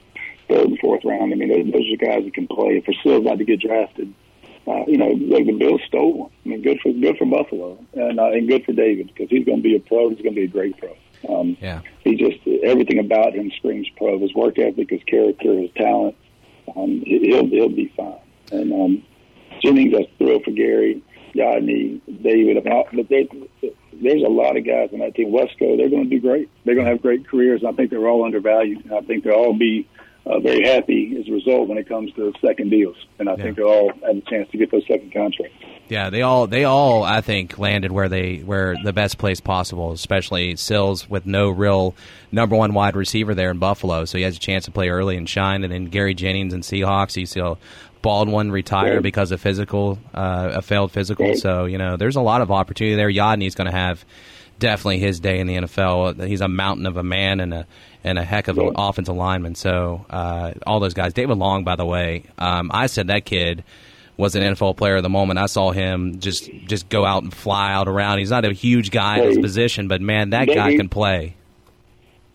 third 0.47 0.67
and 0.67 0.79
fourth 0.79 1.03
round? 1.03 1.33
I 1.33 1.36
mean, 1.36 1.49
those, 1.49 1.73
those 1.73 1.93
are 1.93 2.05
guys 2.05 2.23
that 2.23 2.33
can 2.33 2.47
play. 2.47 2.77
If 2.77 2.86
they're 2.86 2.95
still 2.99 3.17
about 3.17 3.39
to 3.39 3.45
get 3.45 3.62
drafted, 3.62 4.13
uh, 4.67 4.86
you 4.88 4.97
know, 4.97 5.07
like 5.07 5.45
the 5.45 5.53
Bills 5.53 5.81
stole 5.88 6.13
one. 6.13 6.31
I 6.45 6.49
mean, 6.49 6.62
good 6.62 6.79
for 6.81 6.93
good 6.93 7.17
for 7.17 7.25
Buffalo 7.25 7.83
and 7.93 8.19
uh, 8.19 8.31
and 8.31 8.47
good 8.47 8.63
for 8.63 8.73
David 8.73 9.07
because 9.07 9.29
he's 9.29 9.45
going 9.45 9.57
to 9.57 9.63
be 9.63 9.75
a 9.75 9.79
pro. 9.79 10.09
He's 10.09 10.21
going 10.21 10.36
to 10.36 10.41
be 10.41 10.45
a 10.45 10.47
great 10.47 10.77
pro. 10.77 10.95
Um, 11.27 11.57
yeah. 11.62 11.81
He 12.03 12.15
just 12.15 12.39
everything 12.63 12.99
about 12.99 13.33
him 13.33 13.51
screams 13.57 13.88
pro. 13.97 14.19
His 14.19 14.33
work 14.33 14.59
ethic, 14.59 14.89
his 14.89 15.03
character, 15.03 15.53
his 15.53 15.71
talent. 15.75 16.15
Um, 16.75 17.01
he'll 17.05 17.47
he'll 17.47 17.69
be 17.69 17.93
fine. 17.95 18.19
And 18.51 18.73
um, 18.73 19.03
Jennings, 19.62 19.93
I 19.95 20.07
thrill 20.17 20.39
for 20.43 20.51
Gary, 20.51 21.01
Yodny, 21.33 22.01
David. 22.21 22.63
But 22.63 23.09
they, 23.09 23.27
there's 23.93 24.23
a 24.23 24.29
lot 24.29 24.57
of 24.57 24.65
guys 24.65 24.89
on 24.93 24.99
that 24.99 25.15
team. 25.15 25.31
Wesco, 25.31 25.77
they're 25.77 25.89
going 25.89 26.09
to 26.09 26.09
do 26.09 26.19
great. 26.19 26.49
They're 26.65 26.75
going 26.75 26.86
to 26.86 26.91
have 26.91 27.01
great 27.01 27.27
careers. 27.27 27.63
I 27.67 27.71
think 27.71 27.89
they're 27.89 28.07
all 28.07 28.25
undervalued. 28.25 28.86
And 28.86 28.93
I 28.93 29.01
think 29.01 29.23
they'll 29.23 29.33
all 29.33 29.57
be 29.57 29.88
uh, 30.25 30.39
very 30.39 30.63
happy 30.65 31.15
as 31.19 31.27
a 31.27 31.31
result 31.31 31.67
when 31.67 31.77
it 31.77 31.88
comes 31.88 32.12
to 32.13 32.33
second 32.45 32.69
deals. 32.69 32.95
And 33.19 33.27
I 33.29 33.36
Yeah. 33.36 33.43
think 33.43 33.57
they'll 33.57 33.67
all 33.67 33.91
have 34.05 34.17
a 34.17 34.21
chance 34.21 34.49
to 34.51 34.57
get 34.57 34.71
those 34.71 34.86
second 34.88 35.12
contracts. 35.13 35.55
Yeah, 35.89 36.09
they 36.09 36.21
all 36.21 36.47
they 36.47 36.63
all 36.63 37.03
I 37.03 37.19
think 37.21 37.59
landed 37.59 37.91
where 37.91 38.07
they 38.07 38.38
where 38.38 38.75
the 38.83 38.93
best 38.93 39.17
place 39.17 39.41
possible, 39.41 39.91
especially 39.91 40.55
Sills 40.55 41.09
with 41.09 41.25
no 41.25 41.49
real 41.49 41.93
number 42.31 42.55
one 42.55 42.73
wide 42.73 42.95
receiver 42.95 43.36
there 43.36 43.51
in 43.51 43.57
Buffalo, 43.59 44.05
so 44.05 44.17
he 44.17 44.23
has 44.23 44.38
a 44.38 44.39
chance 44.39 44.63
to 44.65 44.71
play 44.71 44.88
early 44.89 45.17
and 45.17 45.27
shine. 45.27 45.63
And 45.63 45.73
then 45.73 45.86
Gary 45.86 46.13
Jennings 46.13 46.53
and 46.53 46.63
Seahawks, 46.63 47.17
you 47.17 47.25
see 47.25 47.41
a 47.41 47.55
Baldwin 48.01 48.51
retire 48.51 48.95
Right. 48.95 49.03
because 49.03 49.31
of 49.31 49.39
physical, 49.41 49.99
uh, 50.13 50.51
a 50.55 50.62
failed 50.62 50.91
physical. 50.91 51.27
Right. 51.27 51.38
So 51.38 51.65
you 51.65 51.77
know, 51.77 51.97
there's 51.97 52.15
a 52.15 52.21
lot 52.21 52.41
of 52.41 52.49
opportunity 52.49 52.95
there. 52.95 53.09
Yodny's 53.09 53.53
going 53.55 53.69
to 53.69 53.77
have 53.77 54.03
definitely 54.63 54.99
his 54.99 55.19
day 55.19 55.39
in 55.39 55.47
the 55.47 55.56
NFL. 55.56 56.26
He's 56.28 56.41
a 56.41 56.47
mountain 56.47 56.86
of 56.88 56.97
a 56.97 57.04
man 57.04 57.39
and 57.39 57.54
a 57.54 57.67
and 58.04 58.17
a 58.17 58.23
heck 58.23 58.47
of 58.47 58.58
an 58.58 58.65
Yeah. 58.65 58.71
offensive 58.78 59.15
lineman. 59.15 59.56
So 59.56 60.06
uh, 60.10 60.54
all 60.65 60.80
those 60.80 60.93
guys. 60.93 61.13
David 61.13 61.38
Long, 61.38 61.63
by 61.63 61.76
the 61.76 61.86
way, 61.86 62.23
um, 62.38 62.71
I 62.73 62.88
said 62.88 63.08
that 63.08 63.26
kid 63.26 63.63
was 64.17 64.36
an 64.36 64.43
NFL 64.43 64.76
player 64.78 65.02
the 65.02 65.10
moment 65.10 65.39
I 65.39 65.45
saw 65.47 65.71
him 65.71 66.19
just 66.19 66.49
just 66.67 66.88
go 66.89 67.06
out 67.06 67.23
and 67.23 67.34
fly 67.34 67.71
out 67.73 67.88
around. 67.88 68.19
He's 68.19 68.30
not 68.32 68.45
a 68.45 68.54
huge 68.54 68.89
guy 68.91 69.19
in 69.19 69.28
his 69.28 69.38
position, 69.38 69.88
but 69.88 70.02
man, 70.02 70.32
that 70.32 70.45
guy 70.47 70.76
can 70.76 70.89
play. 70.89 71.36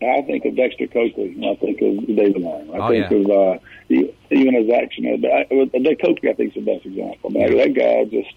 I 0.01 0.21
think 0.21 0.45
of 0.45 0.55
Dexter 0.55 0.87
Coakley. 0.87 1.35
I 1.45 1.55
think 1.55 1.81
of 1.81 2.07
David 2.07 2.41
Long. 2.41 2.73
I 2.73 2.77
Oh, 2.77 2.87
think 2.89 3.11
yeah. 3.11 3.17
of 3.17 3.57
uh, 3.57 4.03
even 4.31 4.53
his 4.53 4.69
action. 4.69 5.03
Coakley, 5.03 6.29
I 6.29 6.33
think, 6.33 6.55
is 6.55 6.63
the 6.63 6.73
best 6.73 6.85
example. 6.85 7.29
Man, 7.31 7.57
that 7.57 7.73
guy 7.73 8.05
just 8.05 8.33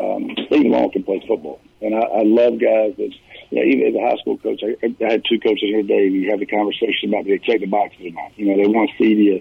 um, 0.00 0.26
David 0.50 0.66
Long 0.72 0.90
can 0.90 1.04
play 1.04 1.22
football, 1.28 1.60
and 1.80 1.94
I, 1.94 2.00
I 2.00 2.22
love 2.22 2.60
guys 2.60 2.94
that. 2.96 3.12
Yeah, 3.48 3.62
even 3.62 3.86
as 3.86 3.94
a 3.94 4.00
high 4.00 4.16
school 4.16 4.38
coach, 4.38 4.60
I, 4.64 4.74
I 5.04 5.08
had 5.08 5.22
two 5.24 5.38
coaches 5.38 5.62
here 5.62 5.82
today. 5.82 6.10
We 6.10 6.26
have 6.26 6.40
the 6.40 6.46
conversation 6.46 7.10
about 7.10 7.26
do 7.26 7.30
they 7.30 7.38
check 7.38 7.60
the 7.60 7.66
boxes 7.66 8.06
or 8.06 8.10
not. 8.10 8.36
You 8.36 8.46
know, 8.46 8.56
they 8.60 8.66
want 8.66 8.90
to 8.90 8.96
see 8.98 9.14
you, 9.14 9.40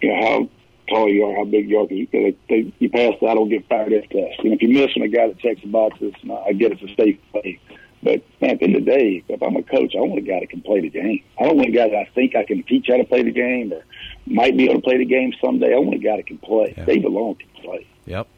you 0.00 0.08
know, 0.08 0.20
how 0.22 0.48
tall 0.88 1.08
you 1.08 1.24
are, 1.24 1.34
how 1.34 1.44
big 1.44 1.68
you 1.68 1.80
are. 1.80 1.86
Because 1.88 2.34
they, 2.48 2.62
they, 2.62 2.72
you 2.78 2.88
pass 2.88 3.14
the 3.20 3.26
I 3.26 3.34
don't 3.34 3.48
get 3.48 3.68
fired 3.68 3.92
at 3.92 4.08
test. 4.10 4.38
And 4.44 4.52
if 4.52 4.62
you 4.62 4.68
miss 4.68 4.90
on 4.96 5.02
a 5.02 5.08
guy 5.08 5.26
that 5.26 5.40
checks 5.40 5.60
the 5.60 5.66
boxes, 5.66 6.14
I 6.46 6.52
get 6.52 6.70
it's 6.70 6.82
a 6.82 6.94
safe 6.94 7.18
play. 7.32 7.58
But 8.02 8.22
man, 8.40 8.50
at 8.50 8.58
the 8.58 8.64
end 8.64 8.76
of 8.76 8.84
the 8.84 8.90
day, 8.90 9.24
if 9.28 9.42
I'm 9.42 9.56
a 9.56 9.62
coach, 9.62 9.94
I 9.96 10.00
want 10.00 10.18
a 10.18 10.22
guy 10.22 10.40
that 10.40 10.50
can 10.50 10.60
play 10.62 10.80
the 10.80 10.90
game. 10.90 11.22
I 11.40 11.44
don't 11.44 11.56
want 11.56 11.68
a 11.68 11.72
guy 11.72 11.88
that 11.88 11.96
I 11.96 12.08
think 12.14 12.36
I 12.36 12.44
can 12.44 12.62
teach 12.62 12.86
how 12.88 12.96
to 12.96 13.04
play 13.04 13.22
the 13.22 13.32
game 13.32 13.72
or 13.72 13.84
might 14.26 14.56
be 14.56 14.64
able 14.64 14.76
to 14.76 14.80
play 14.82 14.98
the 14.98 15.04
game 15.04 15.32
someday. 15.40 15.74
I 15.74 15.78
want 15.78 15.94
a 15.94 15.98
guy 15.98 16.16
that 16.16 16.26
can 16.26 16.38
play. 16.38 16.74
Yeah. 16.76 16.84
David 16.84 17.10
Long 17.10 17.36
can 17.36 17.48
play. 17.62 17.86
Yep. 18.06 18.28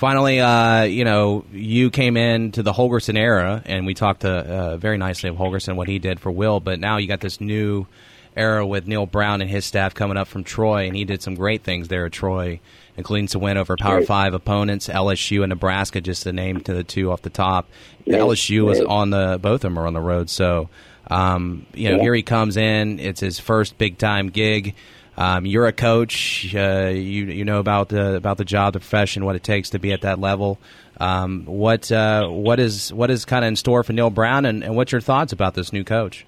Finally, 0.00 0.40
uh, 0.40 0.84
you 0.84 1.04
know, 1.04 1.44
you 1.52 1.90
came 1.90 2.16
into 2.16 2.62
the 2.62 2.72
Holgorsen 2.72 3.18
era, 3.18 3.62
and 3.66 3.84
we 3.84 3.92
talked 3.92 4.24
uh, 4.24 4.28
uh, 4.28 4.76
very 4.78 4.96
nicely 4.96 5.28
of 5.28 5.36
Holgorsen, 5.36 5.76
what 5.76 5.88
he 5.88 5.98
did 5.98 6.18
for 6.18 6.30
Will. 6.30 6.58
But 6.58 6.80
now 6.80 6.96
you 6.96 7.06
got 7.06 7.20
this 7.20 7.38
new 7.38 7.86
era 8.34 8.66
with 8.66 8.86
Neal 8.86 9.04
Brown 9.04 9.42
and 9.42 9.50
his 9.50 9.66
staff 9.66 9.92
coming 9.92 10.16
up 10.16 10.26
from 10.26 10.42
Troy, 10.42 10.86
and 10.86 10.96
he 10.96 11.04
did 11.04 11.20
some 11.20 11.34
great 11.34 11.64
things 11.64 11.88
there 11.88 12.06
at 12.06 12.12
Troy, 12.12 12.60
including 12.96 13.28
some 13.28 13.42
win 13.42 13.58
over 13.58 13.76
Power 13.76 13.96
Right. 13.98 14.06
Five 14.06 14.32
opponents, 14.32 14.88
LSU 14.88 15.42
and 15.42 15.50
Nebraska, 15.50 16.00
just 16.00 16.22
to 16.22 16.32
name 16.32 16.62
to 16.62 16.72
the 16.72 16.82
two 16.82 17.12
off 17.12 17.20
the 17.20 17.28
top. 17.28 17.68
Yeah, 18.06 18.20
LSU 18.20 18.64
was 18.64 18.80
on 18.80 19.10
the 19.10 19.38
both 19.38 19.56
of 19.56 19.60
them 19.60 19.78
are 19.78 19.86
on 19.86 19.92
the 19.92 20.00
road, 20.00 20.30
so 20.30 20.70
um, 21.10 21.66
you 21.74 21.90
know 21.90 21.96
Yeah. 21.96 22.02
here 22.04 22.14
he 22.14 22.22
comes 22.22 22.56
in. 22.56 23.00
It's 23.00 23.20
his 23.20 23.38
first 23.38 23.76
big 23.76 23.98
time 23.98 24.30
gig. 24.30 24.74
Um, 25.16 25.44
you're 25.44 25.66
a 25.66 25.72
coach. 25.72 26.54
Uh, 26.54 26.90
you 26.92 27.26
you 27.26 27.44
know 27.44 27.58
about 27.58 27.88
the 27.88 28.16
about 28.16 28.38
the 28.38 28.44
job, 28.44 28.72
the 28.72 28.80
profession, 28.80 29.24
what 29.24 29.36
it 29.36 29.42
takes 29.42 29.70
to 29.70 29.78
be 29.78 29.92
at 29.92 30.02
that 30.02 30.18
level. 30.18 30.58
Um, 30.98 31.44
what 31.46 31.90
uh, 31.90 32.28
what 32.28 32.60
is 32.60 32.92
what 32.92 33.10
is 33.10 33.24
kind 33.24 33.44
of 33.44 33.48
in 33.48 33.56
store 33.56 33.82
for 33.82 33.92
Neal 33.92 34.10
Brown, 34.10 34.44
and, 34.44 34.62
and 34.62 34.76
what's 34.76 34.92
your 34.92 35.00
thoughts 35.00 35.32
about 35.32 35.54
this 35.54 35.72
new 35.72 35.84
coach? 35.84 36.26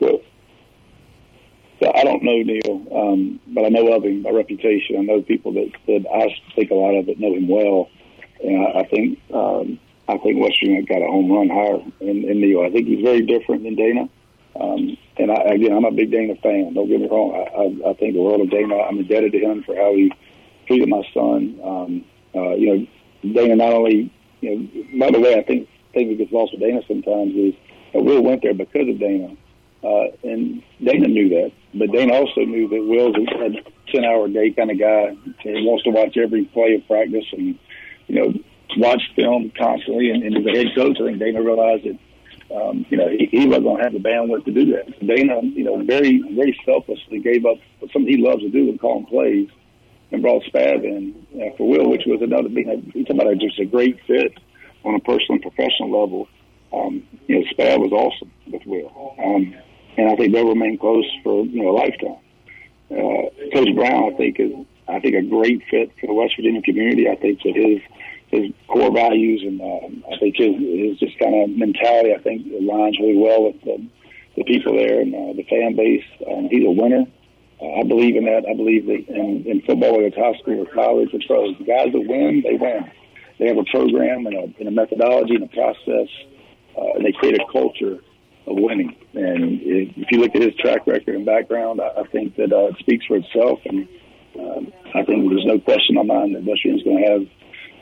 Well, 0.00 0.20
I 1.94 2.04
don't 2.04 2.22
know 2.22 2.42
Neal, 2.42 2.86
um, 2.94 3.40
but 3.48 3.64
I 3.64 3.68
know 3.68 3.92
of 3.92 4.04
him 4.04 4.22
by 4.22 4.30
reputation. 4.30 4.96
I 4.98 5.02
know 5.02 5.22
people 5.22 5.52
that, 5.52 5.72
that 5.86 6.06
I 6.12 6.34
think 6.54 6.70
a 6.70 6.74
lot 6.74 6.94
of 6.94 7.06
that 7.06 7.20
know 7.20 7.34
him 7.34 7.48
well, 7.48 7.90
and 8.42 8.66
I, 8.66 8.80
I 8.80 8.84
think 8.88 9.18
um, 9.32 9.78
I 10.08 10.16
think 10.18 10.40
Western 10.40 10.84
got 10.84 11.02
a 11.02 11.06
home 11.06 11.30
run 11.30 11.48
hire 11.48 11.80
in, 12.00 12.24
in 12.24 12.40
Neal. 12.40 12.62
I 12.62 12.70
think 12.70 12.86
he's 12.86 13.02
very 13.02 13.22
different 13.22 13.64
than 13.64 13.74
Dana. 13.74 14.08
Um, 14.60 14.96
and 15.18 15.30
I, 15.30 15.54
again, 15.54 15.72
I'm 15.72 15.84
a 15.84 15.90
big 15.90 16.10
Dana 16.10 16.34
fan. 16.36 16.74
Don't 16.74 16.88
get 16.88 17.00
me 17.00 17.08
wrong. 17.08 17.34
I, 17.34 17.88
I, 17.88 17.90
I 17.90 17.94
think 17.94 18.14
the 18.14 18.22
world 18.22 18.40
of 18.40 18.50
Dana. 18.50 18.76
I'm 18.76 18.98
indebted 18.98 19.32
to 19.32 19.38
him 19.38 19.62
for 19.64 19.76
how 19.76 19.94
he 19.94 20.12
treated 20.66 20.88
my 20.88 21.02
son. 21.12 21.60
Um, 21.62 22.04
uh, 22.34 22.54
you 22.54 22.86
know, 23.22 23.32
Dana 23.32 23.56
not 23.56 23.72
only. 23.72 24.12
You 24.40 24.56
know, 24.56 24.98
by 24.98 25.10
the 25.10 25.20
way, 25.20 25.34
I 25.36 25.42
think 25.42 25.68
thing 25.94 26.08
that 26.08 26.18
gets 26.18 26.32
lost 26.32 26.52
with 26.52 26.60
Dana 26.60 26.82
sometimes 26.86 27.34
is 27.34 27.54
that 27.92 28.02
Will 28.02 28.22
went 28.22 28.42
there 28.42 28.54
because 28.54 28.88
of 28.88 28.98
Dana. 28.98 29.36
Uh, 29.82 30.08
and 30.24 30.62
Dana 30.82 31.06
knew 31.06 31.28
that, 31.28 31.52
but 31.74 31.92
Dana 31.92 32.12
also 32.14 32.40
knew 32.40 32.66
that 32.68 32.82
Will's 32.82 33.14
a 33.14 33.92
ten 33.92 34.04
hour 34.04 34.24
a 34.24 34.28
day 34.28 34.50
kind 34.50 34.70
of 34.70 34.78
guy. 34.78 35.16
He 35.40 35.52
wants 35.64 35.84
to 35.84 35.90
watch 35.90 36.16
every 36.16 36.44
play 36.46 36.74
of 36.74 36.86
practice 36.88 37.26
and, 37.32 37.58
you 38.08 38.14
know, 38.14 38.34
watch 38.78 39.02
film 39.14 39.52
constantly. 39.56 40.10
And, 40.10 40.24
and 40.24 40.36
as 40.38 40.46
a 40.46 40.56
head 40.58 40.74
coach, 40.74 40.96
I 41.00 41.04
think 41.04 41.18
Dana 41.18 41.40
realized 41.40 41.84
that, 41.84 41.98
um, 42.54 42.86
you 42.88 42.96
know, 42.96 43.08
he, 43.08 43.26
he 43.30 43.46
wasn't 43.46 43.64
going 43.64 43.78
to 43.78 43.82
have 43.84 43.92
the 43.92 43.98
bandwidth 43.98 44.44
to 44.44 44.52
do 44.52 44.72
that. 44.72 45.06
Dana, 45.06 45.40
you 45.42 45.64
know, 45.64 45.82
very, 45.84 46.22
very 46.34 46.58
selflessly 46.64 47.18
gave 47.20 47.44
up 47.44 47.58
something 47.92 48.06
he 48.06 48.18
loves 48.18 48.42
to 48.42 48.50
do 48.50 48.68
and 48.68 48.80
calling 48.80 49.06
plays 49.06 49.48
and 50.12 50.22
brought 50.22 50.42
Spav 50.44 50.84
in 50.84 51.26
uh, 51.34 51.56
for 51.56 51.68
Will, 51.68 51.90
which 51.90 52.02
was 52.06 52.22
another, 52.22 52.48
he's 52.48 53.06
talking 53.06 53.20
about 53.20 53.38
just 53.38 53.58
a 53.58 53.64
great 53.64 53.98
fit 54.06 54.38
on 54.84 54.94
a 54.94 55.00
personal 55.00 55.34
and 55.34 55.42
professional 55.42 56.00
level. 56.00 56.28
Um, 56.72 57.02
you 57.26 57.40
know, 57.40 57.44
Spav 57.52 57.78
was 57.78 57.92
awesome 57.92 58.30
with 58.46 58.64
Will. 58.66 59.14
Um, 59.18 59.54
and 59.96 60.10
I 60.10 60.16
think 60.16 60.32
they'll 60.32 60.48
remain 60.48 60.78
close 60.78 61.06
for 61.22 61.44
you 61.44 61.62
know 61.62 61.70
a 61.70 61.76
lifetime. 61.76 62.18
Uh, 62.90 63.52
Coach 63.52 63.74
Brown, 63.74 64.12
I 64.12 64.16
think, 64.16 64.38
is 64.38 64.52
I 64.88 65.00
think 65.00 65.14
a 65.16 65.22
great 65.22 65.62
fit 65.70 65.90
for 66.00 66.06
the 66.06 66.14
West 66.14 66.34
Virginia 66.36 66.62
community. 66.62 67.08
I 67.08 67.16
think 67.16 67.42
that 67.42 67.56
his 67.56 67.80
his 68.28 68.50
core 68.68 68.92
values 68.92 69.42
and 69.42 69.60
um, 69.60 70.04
I 70.12 70.18
think 70.18 70.36
his 70.36 70.54
his 70.56 70.98
just 70.98 71.18
kind 71.18 71.34
of 71.34 71.50
mentality, 71.56 72.14
I 72.14 72.18
think, 72.18 72.46
aligns 72.46 72.98
really 72.98 73.18
well 73.18 73.44
with 73.44 73.60
the, 73.62 73.86
the 74.36 74.44
people 74.44 74.76
there 74.76 75.00
and 75.00 75.14
uh, 75.14 75.32
the 75.34 75.44
fan 75.44 75.76
base. 75.76 76.04
Um, 76.28 76.48
he's 76.50 76.66
a 76.66 76.70
winner. 76.70 77.06
Uh, 77.60 77.80
I 77.80 77.82
believe 77.84 78.16
in 78.16 78.24
that. 78.24 78.44
I 78.48 78.54
believe 78.54 78.86
that 78.86 79.08
in, 79.08 79.44
in 79.46 79.62
football, 79.62 79.92
whether 79.92 80.06
it's 80.06 80.16
high 80.16 80.36
school 80.40 80.60
or 80.60 80.74
college 80.74 81.14
or 81.14 81.20
pros, 81.26 81.56
the 81.58 81.64
guys 81.64 81.92
that 81.92 82.00
win, 82.00 82.42
they 82.42 82.56
win. 82.56 82.90
They 83.38 83.46
have 83.48 83.58
a 83.58 83.64
program 83.64 84.26
and 84.26 84.34
a, 84.34 84.44
and 84.58 84.68
a 84.68 84.70
methodology 84.70 85.36
and 85.36 85.44
a 85.44 85.48
process, 85.48 86.08
uh, 86.76 86.96
and 86.96 87.04
they 87.04 87.12
create 87.12 87.40
a 87.40 87.44
culture 87.52 88.00
of 88.46 88.56
winning. 88.56 88.96
And 89.14 89.60
if 89.62 90.10
you 90.10 90.20
look 90.20 90.34
at 90.34 90.42
his 90.42 90.54
track 90.56 90.86
record 90.86 91.14
and 91.14 91.26
background, 91.26 91.80
I, 91.80 92.00
I 92.00 92.04
think 92.08 92.36
that 92.36 92.52
uh, 92.52 92.68
it 92.72 92.76
speaks 92.78 93.06
for 93.06 93.16
itself. 93.16 93.60
And 93.64 93.88
um, 94.38 94.72
I 94.94 95.02
think 95.04 95.28
there's 95.28 95.46
no 95.46 95.58
question 95.58 95.96
in 95.96 96.06
my 96.06 96.14
mind 96.14 96.34
that 96.34 96.44
West 96.44 96.60
Virginia's 96.64 96.82
going 96.84 97.02
to 97.02 97.10
have 97.10 97.26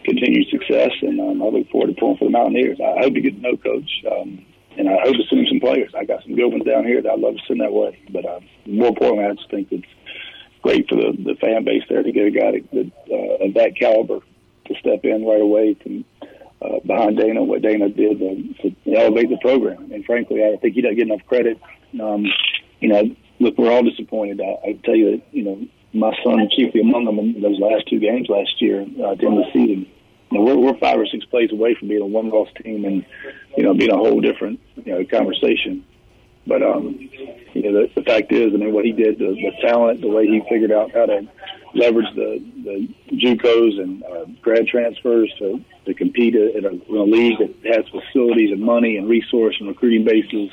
continued 0.04 0.48
success. 0.48 0.92
And 1.02 1.20
um, 1.20 1.42
I 1.42 1.46
look 1.46 1.68
forward 1.70 1.88
to 1.88 2.00
pulling 2.00 2.18
for 2.18 2.26
the 2.26 2.30
Mountaineers. 2.30 2.78
I 2.80 3.02
hope 3.02 3.14
to 3.14 3.20
get 3.20 3.34
to 3.34 3.40
know 3.40 3.56
Coach, 3.56 3.90
um, 4.10 4.44
and 4.76 4.88
I 4.88 5.00
hope 5.02 5.16
to 5.16 5.24
send 5.28 5.40
him 5.42 5.46
some 5.48 5.60
players. 5.60 5.92
I 5.96 6.04
got 6.04 6.22
some 6.22 6.34
good 6.34 6.48
ones 6.48 6.64
down 6.64 6.84
here 6.84 7.00
that 7.02 7.12
I'd 7.12 7.20
love 7.20 7.34
to 7.34 7.42
send 7.46 7.60
that 7.60 7.72
way. 7.72 7.98
But 8.10 8.24
uh, 8.26 8.40
more 8.66 8.88
importantly, 8.88 9.24
I 9.24 9.34
just 9.34 9.50
think 9.50 9.68
it's 9.70 9.86
great 10.62 10.88
for 10.88 10.96
the, 10.96 11.12
the 11.12 11.34
fan 11.40 11.64
base 11.64 11.82
there 11.88 12.02
to 12.02 12.12
get 12.12 12.26
a 12.26 12.30
guy 12.30 12.50
that, 12.72 12.92
uh, 13.10 13.44
of 13.44 13.54
that 13.54 13.76
caliber 13.78 14.20
to 14.66 14.74
step 14.80 15.04
in 15.04 15.24
right 15.24 15.40
away 15.40 15.74
to, 15.74 16.04
uh, 16.62 16.80
behind 16.86 17.18
Dana, 17.18 17.44
what 17.44 17.62
Dana 17.62 17.88
did 17.90 18.22
um, 18.22 18.54
to 18.62 18.94
elevate 18.94 19.28
the 19.28 19.38
program. 19.42 19.92
And 19.92 20.04
frankly, 20.04 20.42
I 20.42 20.56
think 20.56 20.74
he 20.74 20.80
doesn't 20.80 20.96
get 20.96 21.06
enough 21.06 21.26
credit. 21.26 21.60
Um, 22.00 22.24
you 22.80 22.88
know, 22.88 23.14
look, 23.40 23.58
we're 23.58 23.70
all 23.70 23.82
disappointed. 23.82 24.40
I, 24.40 24.68
I 24.68 24.72
tell 24.84 24.96
you 24.96 25.12
that, 25.12 25.22
you 25.32 25.44
know, 25.44 25.66
my 25.94 26.12
son 26.24 26.48
chiefly 26.54 26.80
among 26.80 27.04
them 27.04 27.18
in 27.18 27.40
those 27.40 27.58
last 27.60 27.88
two 27.88 28.00
games 28.00 28.28
last 28.28 28.60
year 28.60 28.80
uh, 29.00 29.12
at 29.12 29.18
the 29.18 29.26
end 29.26 29.38
of 29.38 29.44
the 29.46 29.52
season. 29.52 29.86
You 30.30 30.38
know, 30.38 30.44
we're, 30.44 30.56
we're 30.56 30.78
five 30.78 30.98
or 30.98 31.06
six 31.06 31.24
plays 31.26 31.52
away 31.52 31.76
from 31.76 31.88
being 31.88 32.02
a 32.02 32.06
one-loss 32.06 32.48
team 32.62 32.84
and, 32.84 33.06
you 33.56 33.62
know, 33.62 33.74
being 33.74 33.92
a 33.92 33.96
whole 33.96 34.20
different, 34.20 34.58
you 34.76 34.92
know, 34.92 35.04
conversation. 35.04 35.84
But 36.46 36.62
um, 36.62 36.98
you 37.54 37.62
know, 37.62 37.72
the, 37.72 37.90
the 37.94 38.02
fact 38.02 38.30
is, 38.30 38.52
I 38.52 38.56
mean, 38.56 38.72
what 38.74 38.84
he 38.84 38.92
did, 38.92 39.18
the, 39.18 39.28
the 39.28 39.52
talent, 39.66 40.02
the 40.02 40.08
way 40.08 40.26
he 40.26 40.42
figured 40.48 40.72
out 40.72 40.92
how 40.92 41.06
to 41.06 41.26
leverage 41.74 42.14
the 42.14 42.38
the 42.64 42.88
JUCOs 43.16 43.80
and 43.80 44.04
uh, 44.04 44.24
grad 44.42 44.66
transfers 44.66 45.32
to 45.38 45.64
to 45.86 45.94
compete 45.94 46.34
in 46.34 46.64
a, 46.64 46.68
in 46.68 46.96
a 46.96 47.02
league 47.02 47.38
that 47.38 47.74
has 47.74 47.86
facilities 47.88 48.52
and 48.52 48.60
money 48.60 48.98
and 48.98 49.08
resource 49.08 49.56
and 49.58 49.68
recruiting 49.68 50.04
bases 50.04 50.50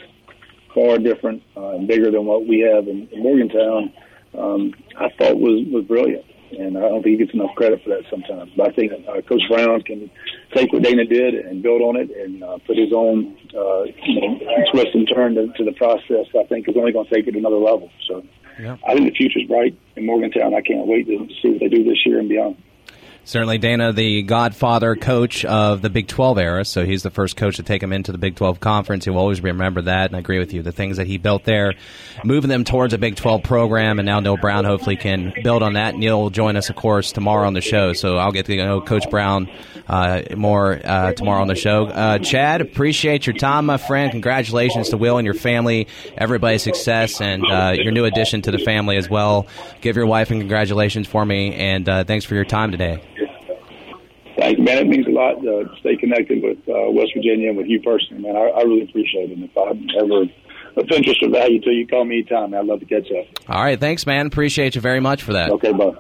far 0.74 0.98
different 0.98 1.44
uh, 1.58 1.72
and 1.72 1.88
bigger 1.88 2.10
than 2.10 2.26
what 2.26 2.48
we 2.48 2.60
have 2.60 2.88
in, 2.88 3.08
in 3.12 3.22
Morgantown. 3.22 3.92
Um, 4.38 4.74
I 4.98 5.10
thought 5.18 5.40
was 5.40 5.66
was 5.72 5.86
brilliant. 5.86 6.26
and 6.58 6.78
I 6.78 6.82
don't 6.82 7.04
think 7.04 7.20
he 7.20 7.26
gets 7.26 7.34
enough 7.34 7.56
credit 7.56 7.84
for 7.84 7.90
that 7.90 8.04
sometimes. 8.10 8.52
But 8.56 8.70
I 8.70 8.72
think 8.74 8.92
uh, 8.92 9.22
Coach 9.22 9.42
Brown 9.50 9.82
can 9.82 10.10
take 10.54 10.72
what 10.74 10.84
Dana 10.84 11.06
did 11.06 11.34
and 11.34 11.62
build 11.64 11.82
on 11.82 11.96
it 11.96 12.10
and 12.12 12.44
uh, 12.44 12.58
put 12.66 12.78
his 12.78 12.92
own 12.94 13.38
uh, 13.56 13.84
you 14.06 14.22
know, 14.22 14.40
twist 14.72 14.94
and 14.94 15.10
turn 15.14 15.36
to, 15.36 15.48
to 15.48 15.64
the 15.64 15.74
process. 15.74 16.28
I 16.38 16.44
think 16.48 16.68
is 16.68 16.76
only 16.78 16.92
going 16.92 17.08
to 17.08 17.14
take 17.14 17.28
it 17.28 17.36
another 17.36 17.58
level. 17.58 17.90
So 18.08 18.24
yeah. 18.60 18.78
I 18.88 18.94
think 18.94 19.10
the 19.10 19.16
future's 19.16 19.48
bright 19.48 19.78
in 19.96 20.06
Morgantown. 20.06 20.54
I 20.54 20.62
can't 20.62 20.88
wait 20.88 21.08
to 21.08 21.28
see 21.42 21.50
what 21.50 21.60
they 21.60 21.70
do 21.70 21.84
this 21.84 22.06
year 22.06 22.20
and 22.20 22.30
beyond. 22.30 22.62
Certainly, 23.24 23.60
Dana, 23.60 23.94
the 23.94 24.24
godfather 24.24 24.96
coach 24.96 25.46
of 25.46 25.84
the 25.84 25.92
Big 25.92 26.08
12 26.08 26.40
era, 26.40 26.66
so 26.66 26.86
he's 26.86 27.04
the 27.04 27.12
first 27.12 27.38
coach 27.38 27.58
to 27.58 27.64
take 27.64 27.82
him 27.82 27.94
into 27.94 28.12
the 28.12 28.18
Big 28.18 28.36
12 28.36 28.60
conference. 28.60 29.06
He'll 29.06 29.18
always 29.18 29.42
remember 29.42 29.84
that, 29.84 30.08
and 30.08 30.16
I 30.16 30.20
agree 30.20 30.40
with 30.40 30.54
you. 30.54 30.64
The 30.64 30.72
things 30.72 30.98
that 30.98 31.06
he 31.06 31.18
built 31.20 31.44
there, 31.44 31.76
moving 32.24 32.50
them 32.50 32.64
towards 32.64 32.94
a 32.94 32.98
Big 32.98 33.16
12 33.16 33.44
program, 33.44 34.00
and 34.00 34.08
now 34.08 34.20
Neal 34.20 34.38
Brown 34.38 34.66
hopefully 34.66 34.96
can 34.96 35.34
build 35.44 35.62
on 35.62 35.74
that. 35.74 35.96
Neal 35.96 36.20
will 36.20 36.30
join 36.32 36.58
us, 36.58 36.72
of 36.72 36.76
course, 36.76 37.12
tomorrow 37.12 37.46
on 37.46 37.54
the 37.54 37.62
show, 37.62 37.94
so 37.94 38.18
I'll 38.18 38.32
get 38.32 38.48
to 38.48 38.56
know 38.58 38.82
Coach 38.82 39.08
Brown 39.10 39.50
uh, 39.88 40.24
more 40.36 40.82
uh, 40.84 41.14
tomorrow 41.14 41.42
on 41.42 41.48
the 41.48 41.56
show. 41.56 41.86
Uh, 41.86 42.18
Chad, 42.18 42.62
appreciate 42.62 43.28
your 43.28 43.36
time, 43.36 43.68
my 43.68 43.78
friend. 43.78 44.12
Congratulations 44.12 44.90
to 44.90 44.98
Will 44.98 45.18
and 45.18 45.26
your 45.26 45.36
family, 45.36 45.88
everybody's 46.18 46.64
success, 46.64 47.22
and 47.22 47.44
uh, 47.46 47.74
your 47.76 47.92
new 47.92 48.06
addition 48.06 48.42
to 48.42 48.52
the 48.52 48.60
family 48.60 48.98
as 48.98 49.10
well. 49.10 49.48
Give 49.82 49.96
your 49.96 50.08
wife 50.08 50.32
and 50.32 50.42
congratulations 50.42 51.08
for 51.08 51.24
me, 51.24 51.54
and 51.54 51.88
uh, 51.88 52.04
thanks 52.04 52.26
for 52.26 52.36
your 52.36 52.46
time 52.46 52.72
today. 52.72 53.02
Thank 54.38 54.58
you, 54.60 54.64
man. 54.64 54.78
It 54.80 54.88
means 54.88 55.08
a 55.08 55.12
lot 55.12 55.42
to 55.42 55.70
stay 55.80 55.96
connected 55.98 56.42
with 56.42 56.58
uh, 56.68 56.92
West 56.92 57.12
Virginia 57.16 57.50
and 57.50 57.58
with 57.58 57.68
you 57.68 57.82
personally, 57.82 58.24
man. 58.24 58.36
I, 58.36 58.50
I 58.50 58.62
really 58.64 58.84
appreciate 58.84 59.32
it. 59.32 59.38
And 59.38 59.44
if 59.44 59.58
I'm 59.58 59.88
ever 60.00 60.24
of 60.78 60.90
interest 60.92 61.22
or 61.22 61.30
value 61.30 61.60
to 61.62 61.70
you, 61.72 61.88
call 61.88 62.06
me 62.06 62.20
anytime. 62.20 62.54
I'd 62.54 62.66
love 62.66 62.80
to 62.80 62.86
catch 62.86 63.12
up. 63.12 63.26
All 63.50 63.62
right. 63.62 63.80
Thanks, 63.80 64.06
man. 64.06 64.28
Appreciate 64.28 64.76
you 64.76 64.82
very 64.82 65.00
much 65.00 65.24
for 65.24 65.34
that. 65.34 65.50
Okay, 65.52 65.74
bye. 65.74 65.92